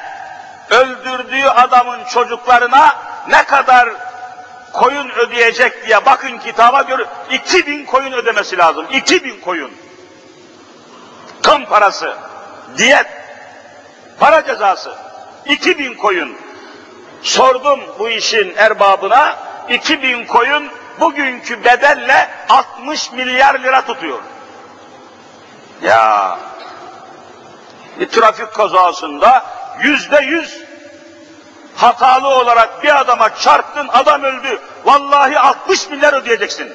öldürdüğü 0.71 1.45
adamın 1.45 2.05
çocuklarına 2.05 2.97
ne 3.29 3.45
kadar 3.45 3.89
koyun 4.73 5.11
ödeyecek 5.11 5.87
diye 5.87 6.07
bakın 6.07 6.39
kitaba 6.39 6.83
göre 6.83 7.05
2000 7.31 7.85
koyun 7.85 8.13
ödemesi 8.13 8.59
lazım. 8.59 8.87
2000 8.93 9.41
koyun. 9.41 9.82
Kan 11.43 11.65
parası, 11.65 12.17
diyet, 12.79 13.07
para 14.21 14.45
cezası. 14.45 14.95
2000 15.45 15.95
koyun. 15.95 16.37
Sordum 17.23 17.81
bu 17.99 18.09
işin 18.09 18.55
erbabına, 18.57 19.37
2000 19.69 20.27
koyun 20.27 20.69
bugünkü 21.01 21.65
bedelle 21.65 22.29
60 22.49 23.13
milyar 23.13 23.59
lira 23.59 23.85
tutuyor. 23.85 24.19
Ya 25.83 26.39
bir 28.01 28.09
trafik 28.09 28.55
kazasında 28.55 29.45
yüzde 29.83 30.21
yüz 30.23 30.63
hatalı 31.77 32.29
olarak 32.29 32.83
bir 32.83 33.01
adama 33.01 33.35
çarptın 33.35 33.89
adam 33.89 34.23
öldü. 34.23 34.61
Vallahi 34.85 35.39
60 35.39 35.91
milyar 35.91 36.13
ödeyeceksin. 36.13 36.73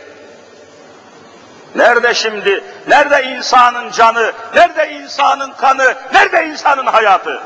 Nerede 1.75 2.13
şimdi? 2.13 2.63
Nerede 2.87 3.23
insanın 3.23 3.91
canı? 3.91 4.31
Nerede 4.55 4.91
insanın 4.91 5.51
kanı? 5.51 5.95
Nerede 6.13 6.45
insanın 6.47 6.85
hayatı? 6.85 7.41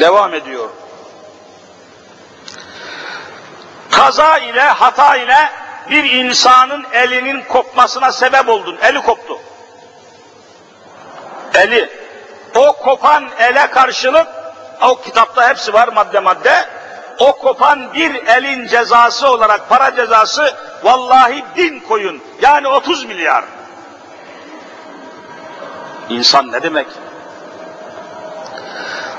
Devam 0.00 0.34
ediyor. 0.34 0.68
Kaza 3.90 4.38
ile, 4.38 4.62
hata 4.62 5.16
ile 5.16 5.50
bir 5.90 6.04
insanın 6.04 6.86
elinin 6.92 7.42
kopmasına 7.42 8.12
sebep 8.12 8.48
oldun. 8.48 8.78
Eli 8.82 9.02
koptu. 9.02 9.38
Eli. 11.54 11.90
O 12.54 12.72
kopan 12.72 13.28
ele 13.38 13.66
karşılık, 13.70 14.26
o 14.82 15.00
kitapta 15.00 15.48
hepsi 15.48 15.72
var 15.72 15.88
madde 15.88 16.20
madde, 16.20 16.68
o 17.20 17.32
kopan 17.32 17.94
bir 17.94 18.14
elin 18.26 18.66
cezası 18.66 19.28
olarak 19.28 19.68
para 19.68 19.96
cezası 19.96 20.54
vallahi 20.82 21.44
bin 21.56 21.80
koyun. 21.80 22.22
Yani 22.42 22.68
30 22.68 23.04
milyar. 23.04 23.44
İnsan 26.08 26.52
ne 26.52 26.62
demek? 26.62 26.86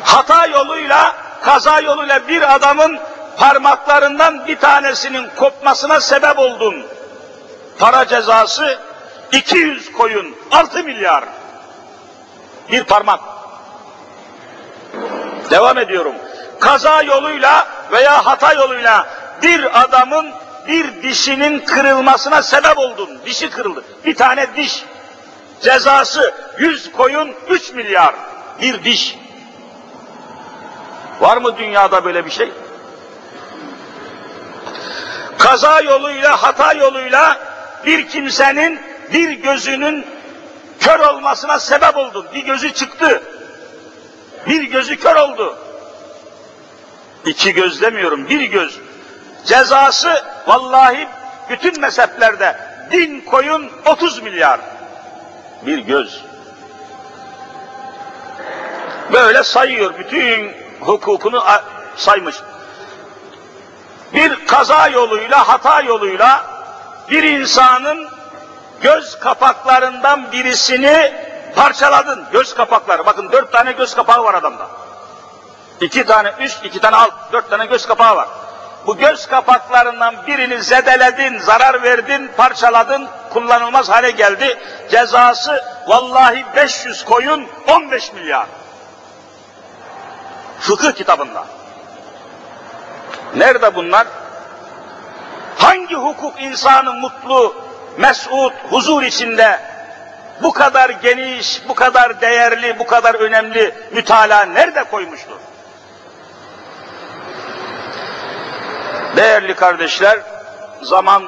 Hata 0.04 0.46
yoluyla, 0.46 1.16
kaza 1.44 1.80
yoluyla 1.80 2.28
bir 2.28 2.56
adamın 2.56 3.00
parmaklarından 3.38 4.48
bir 4.48 4.60
tanesinin 4.60 5.28
kopmasına 5.36 6.00
sebep 6.00 6.40
oldun. 6.40 6.86
Para 7.80 8.08
cezası 8.08 8.80
200 9.32 9.92
koyun, 9.92 10.36
6 10.52 10.84
milyar. 10.84 11.24
Bir 12.72 12.84
parmak. 12.84 13.20
Devam 15.50 15.78
ediyorum. 15.78 16.16
Kaza 16.62 17.02
yoluyla 17.02 17.68
veya 17.92 18.26
hata 18.26 18.54
yoluyla 18.54 19.08
bir 19.44 19.82
adamın 19.82 20.32
bir 20.68 21.04
dişinin 21.04 21.60
kırılmasına 21.60 22.42
sebep 22.42 22.78
oldun. 22.78 23.10
Dişi 23.26 23.50
kırıldı. 23.50 23.84
Bir 24.06 24.16
tane 24.16 24.56
diş. 24.56 24.84
Cezası 25.62 26.34
100 26.60 26.92
koyun 26.92 27.34
3 27.50 27.74
milyar. 27.74 28.16
Bir 28.62 28.84
diş. 28.84 29.18
Var 31.22 31.38
mı 31.38 31.58
dünyada 31.58 32.06
böyle 32.06 32.26
bir 32.26 32.32
şey? 32.32 32.52
Kaza 35.38 35.82
yoluyla, 35.82 36.44
hata 36.44 36.74
yoluyla 36.74 37.38
bir 37.86 38.08
kimsenin 38.08 38.80
bir 39.14 39.30
gözünün 39.32 40.06
kör 40.80 41.00
olmasına 41.00 41.60
sebep 41.60 41.98
oldun. 41.98 42.26
Bir 42.34 42.46
gözü 42.46 42.74
çıktı. 42.74 43.22
Bir 44.48 44.64
gözü 44.64 45.00
kör 45.00 45.16
oldu. 45.16 45.58
İki 47.26 47.54
göz 47.54 47.82
demiyorum, 47.82 48.30
bir 48.30 48.42
göz. 48.42 48.80
Cezası 49.46 50.24
vallahi 50.48 51.08
bütün 51.50 51.82
mezheplerde 51.82 52.58
bin 52.92 53.22
koyun 53.22 53.70
30 53.86 54.22
milyar. 54.22 54.60
Bir 55.66 55.78
göz. 55.78 56.24
Böyle 59.14 59.44
sayıyor, 59.44 59.94
bütün 60.00 60.56
hukukunu 60.80 61.44
saymış. 61.96 62.36
Bir 64.14 64.46
kaza 64.46 64.88
yoluyla, 64.88 65.48
hata 65.48 65.82
yoluyla 65.82 66.46
bir 67.10 67.24
insanın 67.24 68.10
göz 68.82 69.20
kapaklarından 69.20 70.32
birisini 70.32 71.14
parçaladın. 71.56 72.26
Göz 72.32 72.56
kapakları. 72.56 73.06
Bakın 73.06 73.32
dört 73.32 73.52
tane 73.52 73.72
göz 73.72 73.96
kapağı 73.96 74.24
var 74.24 74.34
adamda. 74.34 74.68
İki 75.82 76.06
tane 76.06 76.34
üst, 76.40 76.66
iki 76.66 76.80
tane 76.80 76.96
alt, 76.96 77.14
dört 77.32 77.50
tane 77.50 77.66
göz 77.66 77.86
kapağı 77.86 78.16
var. 78.16 78.28
Bu 78.88 78.98
göz 78.98 79.28
kapaklarından 79.28 80.28
birini 80.28 80.64
zedeledin, 80.64 81.40
zarar 81.40 81.84
verdin, 81.84 82.32
parçaladın, 82.38 83.08
kullanılmaz 83.34 83.90
hale 83.90 84.12
geldi. 84.12 84.60
Cezası 84.92 85.64
vallahi 85.88 86.46
500 86.56 87.06
koyun 87.06 87.48
15 87.68 88.14
milyar. 88.14 88.46
Fıkıh 90.60 90.92
kitabında. 90.92 91.46
Nerede 93.36 93.76
bunlar? 93.76 94.08
Hangi 95.58 95.96
hukuk 95.96 96.42
insanı 96.42 96.94
mutlu, 96.94 97.56
mesut, 97.98 98.54
huzur 98.70 99.04
içinde 99.04 99.60
bu 100.44 100.54
kadar 100.54 100.90
geniş, 100.90 101.62
bu 101.70 101.76
kadar 101.76 102.22
değerli, 102.22 102.80
bu 102.80 102.88
kadar 102.88 103.16
önemli 103.16 103.76
mütalaa 103.92 104.44
nerede 104.44 104.84
koymuştur? 104.84 105.38
Değerli 109.16 109.56
kardeşler, 109.56 110.20
zaman 110.82 111.24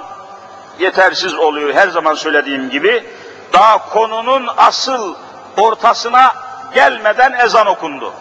yetersiz 0.80 1.36
oluyor 1.36 1.74
her 1.74 1.88
zaman 1.88 2.14
söylediğim 2.14 2.70
gibi. 2.70 3.10
Daha 3.54 3.90
konunun 3.90 4.48
asıl 4.58 5.16
ortasına 5.58 6.34
gelmeden 6.74 7.32
ezan 7.32 7.68
okundu. 7.68 8.14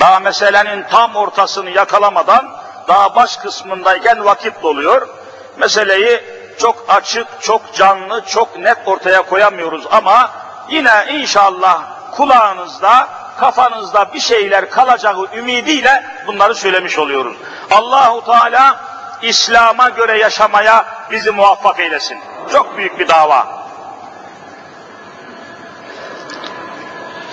Daha 0.00 0.20
meselenin 0.20 0.84
tam 0.90 1.16
ortasını 1.16 1.70
yakalamadan 1.70 2.50
daha 2.88 3.16
baş 3.16 3.36
kısmındayken 3.36 4.24
vakit 4.24 4.62
doluyor. 4.62 5.08
Meseleyi 5.56 6.24
çok 6.58 6.84
açık, 6.88 7.26
çok 7.40 7.74
canlı, 7.74 8.24
çok 8.26 8.58
net 8.58 8.78
ortaya 8.86 9.22
koyamıyoruz 9.22 9.86
ama 9.90 10.30
yine 10.70 11.06
inşallah 11.10 11.82
kulağınızda, 12.12 13.08
kafanızda 13.36 14.14
bir 14.14 14.20
şeyler 14.20 14.70
kalacağı 14.70 15.26
ümidiyle 15.34 16.04
bunları 16.26 16.54
söylemiş 16.54 16.98
oluyoruz. 16.98 17.36
Allahu 17.70 18.24
Teala 18.24 18.80
İslam'a 19.22 19.88
göre 19.88 20.18
yaşamaya 20.18 20.86
bizi 21.10 21.30
muvaffak 21.30 21.80
eylesin. 21.80 22.18
Çok 22.52 22.76
büyük 22.76 22.98
bir 22.98 23.08
dava. 23.08 23.62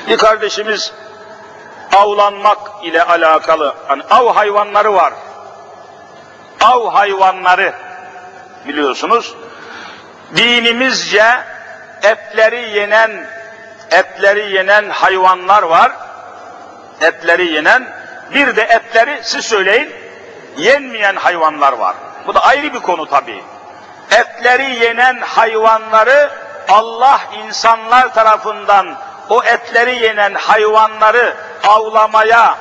Bir 0.07 0.17
kardeşimiz 0.17 0.93
avlanmak 1.95 2.57
ile 2.83 3.03
alakalı, 3.03 3.75
hani 3.87 4.03
av 4.09 4.35
hayvanları 4.35 4.93
var. 4.93 5.13
Av 6.61 6.89
hayvanları 6.93 7.73
biliyorsunuz 8.67 9.35
dinimizce 10.35 11.25
etleri 12.03 12.77
yenen 12.77 13.27
etleri 13.91 14.51
yenen 14.51 14.89
hayvanlar 14.89 15.63
var. 15.63 15.91
Etleri 17.01 17.53
yenen, 17.53 17.87
bir 18.33 18.55
de 18.55 18.61
etleri 18.61 19.19
siz 19.23 19.45
söyleyin, 19.45 19.95
yenmeyen 20.57 21.15
hayvanlar 21.15 21.73
var. 21.73 21.95
Bu 22.27 22.35
da 22.35 22.43
ayrı 22.45 22.73
bir 22.73 22.79
konu 22.79 23.05
tabii. 23.05 23.43
Etleri 24.11 24.85
yenen 24.85 25.21
hayvanları 25.21 26.29
Allah 26.69 27.21
insanlar 27.45 28.13
tarafından 28.13 28.95
o 29.29 29.43
etleri 29.43 30.03
yenen 30.03 30.33
hayvanları 30.33 31.35
avlamaya, 31.67 32.57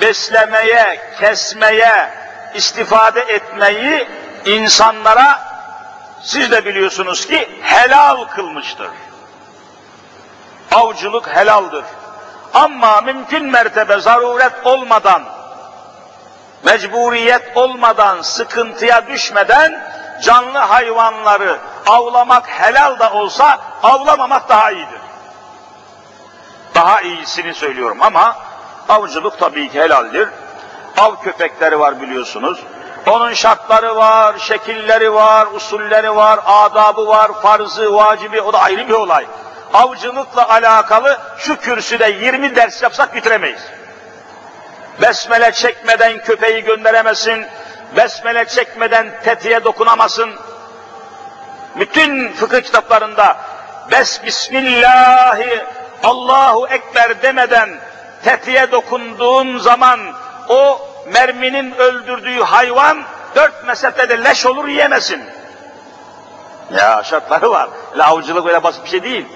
beslemeye, 0.00 1.00
kesmeye, 1.20 2.10
istifade 2.54 3.20
etmeyi 3.20 4.08
insanlara 4.44 5.40
siz 6.22 6.50
de 6.50 6.64
biliyorsunuz 6.64 7.26
ki 7.26 7.48
helal 7.62 8.24
kılmıştır. 8.24 8.90
Avcılık 10.72 11.36
helaldir. 11.36 11.84
Ama 12.54 13.00
mümkün 13.00 13.44
mertebe 13.44 14.00
zaruret 14.00 14.52
olmadan, 14.64 15.22
mecburiyet 16.64 17.56
olmadan, 17.56 18.22
sıkıntıya 18.22 19.06
düşmeden 19.06 19.82
canlı 20.22 20.58
hayvanları 20.58 21.58
avlamak 21.86 22.48
helal 22.48 22.98
da 22.98 23.12
olsa 23.12 23.58
avlamamak 23.82 24.48
daha 24.48 24.70
iyidir. 24.70 25.00
Daha 26.74 27.00
iyisini 27.00 27.54
söylüyorum 27.54 27.98
ama 28.00 28.36
avcılık 28.88 29.38
tabii 29.38 29.68
ki 29.68 29.80
helaldir. 29.80 30.28
Av 30.98 31.14
köpekleri 31.22 31.80
var 31.80 32.00
biliyorsunuz. 32.00 32.58
Onun 33.06 33.32
şartları 33.32 33.96
var, 33.96 34.38
şekilleri 34.38 35.14
var, 35.14 35.48
usulleri 35.54 36.16
var, 36.16 36.40
adabı 36.46 37.06
var, 37.06 37.30
farzı, 37.42 37.94
vacibi, 37.94 38.42
o 38.42 38.52
da 38.52 38.60
ayrı 38.60 38.88
bir 38.88 38.94
olay. 38.94 39.26
Avcılıkla 39.74 40.48
alakalı 40.48 41.18
şu 41.38 41.60
kürsüde 41.60 42.10
20 42.10 42.56
ders 42.56 42.82
yapsak 42.82 43.14
bitiremeyiz. 43.14 43.60
Besmele 45.02 45.52
çekmeden 45.52 46.18
köpeği 46.18 46.64
gönderemesin, 46.64 47.46
besmele 47.96 48.44
çekmeden 48.44 49.06
tetiğe 49.24 49.64
dokunamasın. 49.64 50.30
Bütün 51.76 52.32
fıkıh 52.32 52.60
kitaplarında 52.60 53.36
Bes 53.90 54.24
Bismillahi 54.24 55.64
Allahu 56.04 56.68
Ekber 56.68 57.22
demeden 57.22 57.68
tetiğe 58.24 58.72
dokunduğun 58.72 59.58
zaman 59.58 60.00
o 60.48 60.80
merminin 61.12 61.74
öldürdüğü 61.74 62.40
hayvan 62.42 63.02
dört 63.34 63.66
mesafede 63.66 64.24
leş 64.24 64.46
olur 64.46 64.68
yiyemesin. 64.68 65.24
Ya 66.70 67.02
şartları 67.04 67.50
var. 67.50 67.68
Lavcılık 67.96 68.46
öyle 68.46 68.62
basit 68.62 68.84
bir 68.84 68.90
şey 68.90 69.02
değil. 69.02 69.26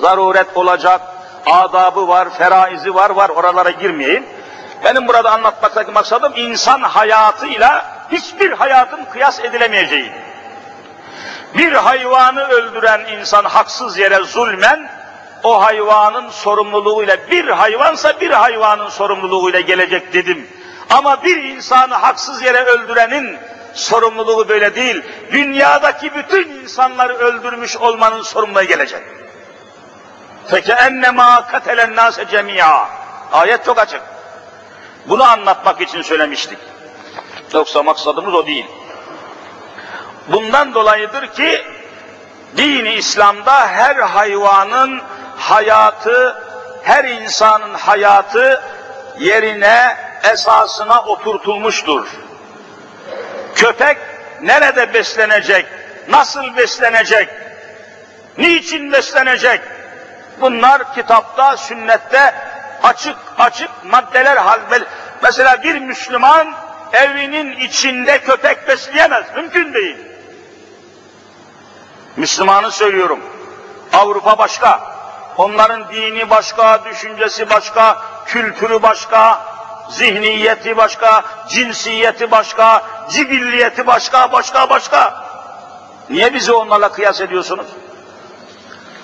Zaruret 0.00 0.56
olacak, 0.56 1.00
adabı 1.46 2.08
var, 2.08 2.28
feraizi 2.38 2.94
var, 2.94 3.10
var 3.10 3.28
oralara 3.28 3.70
girmeyeyim. 3.70 4.26
Benim 4.84 5.08
burada 5.08 5.30
anlatmaktaki 5.30 5.92
maksadım 5.92 6.32
insan 6.36 6.80
hayatıyla 6.80 7.84
hiçbir 8.12 8.52
hayatın 8.52 9.04
kıyas 9.04 9.40
edilemeyeceği. 9.40 10.12
Bir 11.54 11.72
hayvanı 11.72 12.48
öldüren 12.48 13.00
insan 13.18 13.44
haksız 13.44 13.98
yere 13.98 14.24
zulmen 14.24 14.90
o 15.42 15.62
hayvanın 15.62 16.30
sorumluluğuyla 16.30 17.16
bir 17.30 17.48
hayvansa 17.48 18.20
bir 18.20 18.30
hayvanın 18.30 18.88
sorumluluğuyla 18.88 19.60
gelecek 19.60 20.12
dedim. 20.12 20.48
Ama 20.90 21.24
bir 21.24 21.36
insanı 21.36 21.94
haksız 21.94 22.42
yere 22.42 22.64
öldürenin 22.64 23.38
sorumluluğu 23.74 24.48
böyle 24.48 24.74
değil. 24.74 25.02
Dünyadaki 25.32 26.14
bütün 26.14 26.48
insanları 26.48 27.14
öldürmüş 27.14 27.76
olmanın 27.76 28.22
sorumluluğu 28.22 28.62
gelecek. 28.62 29.02
Ennema 30.52 31.46
katelen 31.46 31.96
nase 31.96 32.28
cemia. 32.28 32.88
Ayet 33.32 33.64
çok 33.64 33.78
açık. 33.78 34.00
Bunu 35.08 35.24
anlatmak 35.24 35.80
için 35.80 36.02
söylemiştik. 36.02 36.58
Yoksa 37.52 37.82
maksadımız 37.82 38.34
o 38.34 38.46
değil. 38.46 38.66
Bundan 40.28 40.74
dolayıdır 40.74 41.26
ki 41.26 41.64
dini 42.56 42.92
İslam'da 42.94 43.68
her 43.68 43.96
hayvanın 43.96 45.02
hayatı, 45.36 46.42
her 46.82 47.04
insanın 47.04 47.74
hayatı 47.74 48.62
yerine, 49.18 49.96
esasına 50.32 51.02
oturtulmuştur. 51.02 52.08
Köpek 53.54 53.98
nerede 54.42 54.94
beslenecek, 54.94 55.66
nasıl 56.08 56.56
beslenecek, 56.56 57.28
niçin 58.38 58.92
beslenecek? 58.92 59.60
Bunlar 60.40 60.94
kitapta, 60.94 61.56
sünnette 61.56 62.34
açık 62.82 63.16
açık 63.38 63.70
maddeler 63.84 64.36
hal. 64.36 64.60
Mesela 65.22 65.62
bir 65.62 65.78
Müslüman 65.78 66.54
evinin 66.92 67.56
içinde 67.56 68.20
köpek 68.20 68.68
besleyemez, 68.68 69.24
mümkün 69.36 69.74
değil. 69.74 69.96
Müslümanı 72.16 72.70
söylüyorum. 72.70 73.20
Avrupa 73.92 74.38
başka. 74.38 74.96
Onların 75.36 75.88
dini 75.92 76.30
başka, 76.30 76.84
düşüncesi 76.84 77.50
başka, 77.50 78.02
kültürü 78.26 78.82
başka, 78.82 79.40
zihniyeti 79.90 80.76
başka, 80.76 81.24
cinsiyeti 81.48 82.30
başka, 82.30 82.82
cibilliyeti 83.10 83.86
başka, 83.86 84.32
başka, 84.32 84.70
başka. 84.70 85.26
Niye 86.10 86.34
bizi 86.34 86.52
onlarla 86.52 86.92
kıyas 86.92 87.20
ediyorsunuz? 87.20 87.66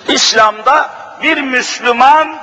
İslam'da 0.07 0.89
bir 1.21 1.41
Müslüman 1.41 2.37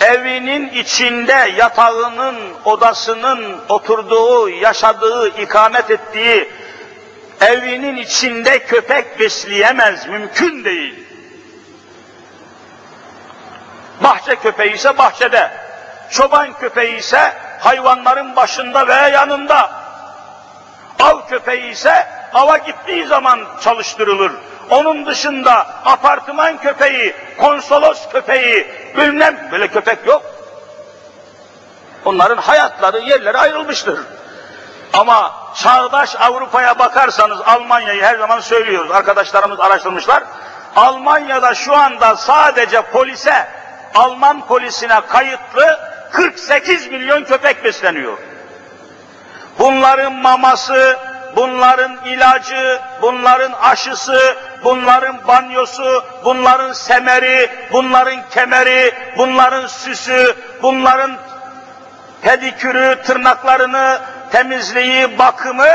evinin 0.00 0.68
içinde 0.68 1.52
yatağının, 1.56 2.36
odasının 2.64 3.60
oturduğu, 3.68 4.48
yaşadığı, 4.48 5.28
ikamet 5.28 5.90
ettiği 5.90 6.48
evinin 7.40 7.96
içinde 7.96 8.58
köpek 8.58 9.18
besleyemez, 9.18 10.06
mümkün 10.06 10.64
değil. 10.64 11.06
Bahçe 14.02 14.36
köpeği 14.36 14.72
ise 14.72 14.98
bahçede, 14.98 15.50
çoban 16.10 16.52
köpeği 16.52 16.96
ise 16.96 17.32
hayvanların 17.60 18.36
başında 18.36 18.88
veya 18.88 19.08
yanında, 19.08 19.70
av 21.00 21.28
köpeği 21.28 21.70
ise 21.70 22.06
ava 22.34 22.56
gittiği 22.56 23.06
zaman 23.06 23.40
çalıştırılır. 23.60 24.32
Onun 24.70 25.06
dışında 25.06 25.66
apartman 25.84 26.58
köpeği, 26.58 27.14
konsolos 27.38 28.08
köpeği, 28.12 28.66
bilmem 28.96 29.48
böyle 29.52 29.68
köpek 29.68 30.06
yok. 30.06 30.22
Onların 32.04 32.36
hayatları, 32.36 32.98
yerleri 32.98 33.38
ayrılmıştır. 33.38 34.00
Ama 34.92 35.32
çağdaş 35.54 36.16
Avrupa'ya 36.16 36.78
bakarsanız 36.78 37.40
Almanya'yı 37.40 38.02
her 38.02 38.18
zaman 38.18 38.40
söylüyoruz. 38.40 38.90
Arkadaşlarımız 38.90 39.60
araştırmışlar. 39.60 40.22
Almanya'da 40.76 41.54
şu 41.54 41.74
anda 41.76 42.16
sadece 42.16 42.82
polise, 42.82 43.48
Alman 43.94 44.46
polisine 44.46 45.00
kayıtlı 45.00 45.80
48 46.12 46.86
milyon 46.86 47.24
köpek 47.24 47.64
besleniyor. 47.64 48.18
Bunların 49.58 50.12
maması, 50.12 50.98
bunların 51.36 51.96
ilacı, 52.04 52.80
bunların 53.02 53.52
aşısı, 53.52 54.36
bunların 54.64 55.16
banyosu, 55.28 56.04
bunların 56.24 56.72
semeri, 56.72 57.50
bunların 57.72 58.18
kemeri, 58.30 58.94
bunların 59.18 59.66
süsü, 59.66 60.36
bunların 60.62 61.16
pedikürü, 62.22 63.02
tırnaklarını, 63.06 63.98
temizliği, 64.32 65.18
bakımı 65.18 65.68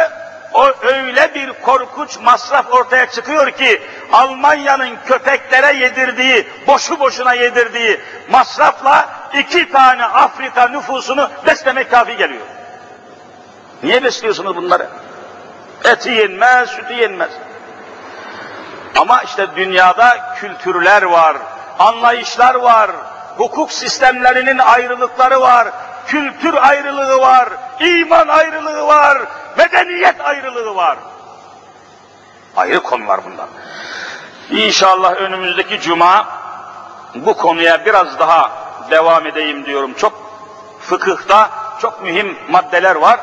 o 0.53 0.71
öyle 0.81 1.35
bir 1.35 1.53
korkunç 1.53 2.19
masraf 2.19 2.73
ortaya 2.73 3.09
çıkıyor 3.09 3.51
ki 3.51 3.81
Almanya'nın 4.13 4.97
köpeklere 5.05 5.77
yedirdiği, 5.77 6.47
boşu 6.67 6.99
boşuna 6.99 7.33
yedirdiği 7.33 7.99
masrafla 8.29 9.09
iki 9.39 9.71
tane 9.71 10.05
Afrika 10.05 10.67
nüfusunu 10.67 11.29
beslemek 11.45 11.91
kafi 11.91 12.17
geliyor. 12.17 12.45
Niye 13.83 14.03
besliyorsunuz 14.03 14.55
bunları? 14.55 14.87
Eti 15.83 16.09
yenmez, 16.09 16.69
sütü 16.69 16.93
yenmez. 16.93 17.31
Ama 18.95 19.21
işte 19.21 19.47
dünyada 19.55 20.35
kültürler 20.35 21.03
var, 21.03 21.37
anlayışlar 21.79 22.55
var, 22.55 22.91
hukuk 23.37 23.71
sistemlerinin 23.71 24.57
ayrılıkları 24.57 25.41
var, 25.41 25.67
kültür 26.07 26.53
ayrılığı 26.53 27.19
var, 27.19 27.49
iman 27.79 28.27
ayrılığı 28.27 28.87
var, 28.87 29.17
medeniyet 29.57 30.21
ayrılığı 30.21 30.75
var. 30.75 30.97
Ayrı 32.57 32.79
konular 32.79 33.19
bunlar. 33.25 33.47
İnşallah 34.49 35.15
önümüzdeki 35.15 35.81
cuma 35.81 36.27
bu 37.15 37.37
konuya 37.37 37.85
biraz 37.85 38.19
daha 38.19 38.51
devam 38.91 39.27
edeyim 39.27 39.65
diyorum. 39.65 39.93
Çok 39.93 40.13
fıkıhta 40.81 41.49
çok 41.81 42.03
mühim 42.03 42.37
maddeler 42.49 42.95
var. 42.95 43.19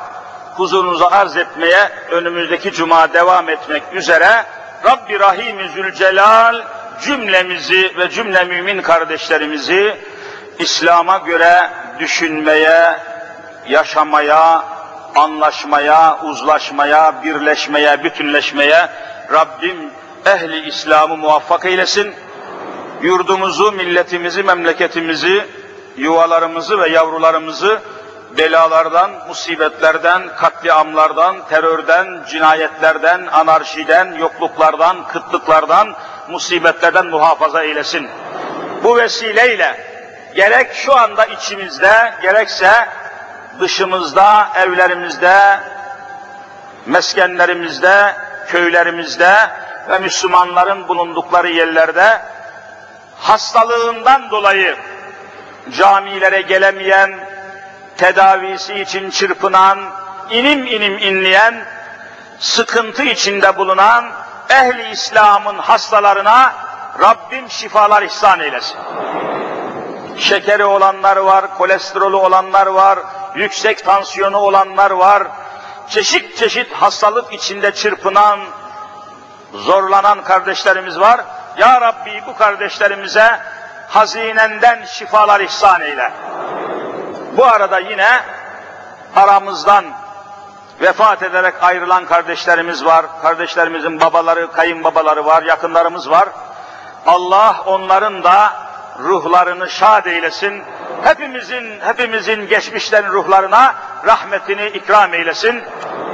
Huzurunuza 0.56 1.06
arz 1.10 1.36
etmeye 1.36 1.88
önümüzdeki 2.10 2.72
cuma 2.72 3.12
devam 3.12 3.48
etmek 3.48 3.82
üzere 3.92 4.44
Rabbi 4.84 5.20
Rahim 5.20 5.68
Zülcelal 5.68 6.62
cümlemizi 7.02 7.92
ve 7.98 8.10
cümle 8.10 8.44
mümin 8.44 8.82
kardeşlerimizi 8.82 9.96
İslam'a 10.58 11.18
göre 11.18 11.70
düşünmeye, 11.98 12.98
yaşamaya, 13.68 14.64
anlaşmaya, 15.16 16.18
uzlaşmaya, 16.22 17.22
birleşmeye, 17.24 18.04
bütünleşmeye 18.04 18.88
Rabbim 19.32 19.90
ehli 20.26 20.68
İslam'ı 20.68 21.16
muvaffak 21.16 21.64
eylesin. 21.64 22.14
Yurdumuzu, 23.02 23.72
milletimizi, 23.72 24.42
memleketimizi, 24.42 25.46
yuvalarımızı 25.96 26.80
ve 26.80 26.88
yavrularımızı 26.88 27.80
belalardan, 28.38 29.10
musibetlerden, 29.28 30.36
katliamlardan, 30.36 31.36
terörden, 31.48 32.24
cinayetlerden, 32.28 33.26
anarşiden, 33.26 34.14
yokluklardan, 34.14 35.08
kıtlıklardan, 35.08 35.94
musibetlerden 36.28 37.06
muhafaza 37.06 37.62
eylesin. 37.62 38.08
Bu 38.84 38.96
vesileyle 38.96 39.76
gerek 40.34 40.74
şu 40.74 40.96
anda 40.96 41.24
içimizde, 41.24 42.14
gerekse 42.22 42.88
dışımızda, 43.60 44.48
evlerimizde, 44.56 45.60
meskenlerimizde, 46.86 48.14
köylerimizde 48.48 49.34
ve 49.88 49.98
Müslümanların 49.98 50.88
bulundukları 50.88 51.48
yerlerde 51.48 52.20
hastalığından 53.18 54.30
dolayı 54.30 54.76
camilere 55.78 56.40
gelemeyen, 56.40 57.31
tedavisi 57.96 58.80
için 58.80 59.10
çırpınan, 59.10 59.78
inim 60.30 60.66
inim 60.66 60.98
inleyen, 60.98 61.54
sıkıntı 62.38 63.02
içinde 63.02 63.56
bulunan 63.56 64.04
ehli 64.50 64.90
İslam'ın 64.90 65.58
hastalarına 65.58 66.52
Rabbim 67.00 67.50
şifalar 67.50 68.02
ihsan 68.02 68.40
eylesin. 68.40 68.78
Şekeri 70.18 70.64
olanlar 70.64 71.16
var, 71.16 71.54
kolesterolü 71.54 72.16
olanlar 72.16 72.66
var, 72.66 72.98
yüksek 73.34 73.84
tansiyonu 73.84 74.38
olanlar 74.38 74.90
var, 74.90 75.22
çeşit 75.88 76.36
çeşit 76.36 76.72
hastalık 76.72 77.32
içinde 77.32 77.74
çırpınan, 77.74 78.40
zorlanan 79.54 80.24
kardeşlerimiz 80.24 81.00
var. 81.00 81.20
Ya 81.58 81.80
Rabbi 81.80 82.22
bu 82.26 82.36
kardeşlerimize 82.36 83.40
hazinenden 83.88 84.84
şifalar 84.84 85.40
ihsan 85.40 85.80
eyle. 85.80 86.12
Bu 87.36 87.44
arada 87.44 87.78
yine 87.78 88.08
aramızdan 89.16 89.84
vefat 90.80 91.22
ederek 91.22 91.54
ayrılan 91.62 92.06
kardeşlerimiz 92.06 92.84
var. 92.84 93.06
Kardeşlerimizin 93.22 94.00
babaları, 94.00 94.52
kayınbabaları 94.52 95.26
var, 95.26 95.42
yakınlarımız 95.42 96.10
var. 96.10 96.28
Allah 97.06 97.62
onların 97.66 98.24
da 98.24 98.52
ruhlarını 98.98 99.70
şad 99.70 100.06
eylesin. 100.06 100.62
Hepimizin, 101.02 101.80
hepimizin 101.80 102.48
geçmişlerin 102.48 103.08
ruhlarına 103.08 103.74
rahmetini 104.06 104.66
ikram 104.66 105.14
eylesin. 105.14 105.62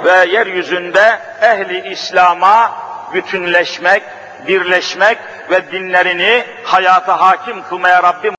Ve 0.05 0.25
yeryüzünde 0.31 1.21
ehli 1.43 1.91
İslam'a 1.91 2.73
bütünleşmek, 3.15 4.03
birleşmek 4.47 5.19
ve 5.51 5.73
dinlerini 5.73 6.47
hayata 6.65 7.21
hakim 7.21 7.63
kılmaya 7.63 8.03
Rabbim 8.03 8.37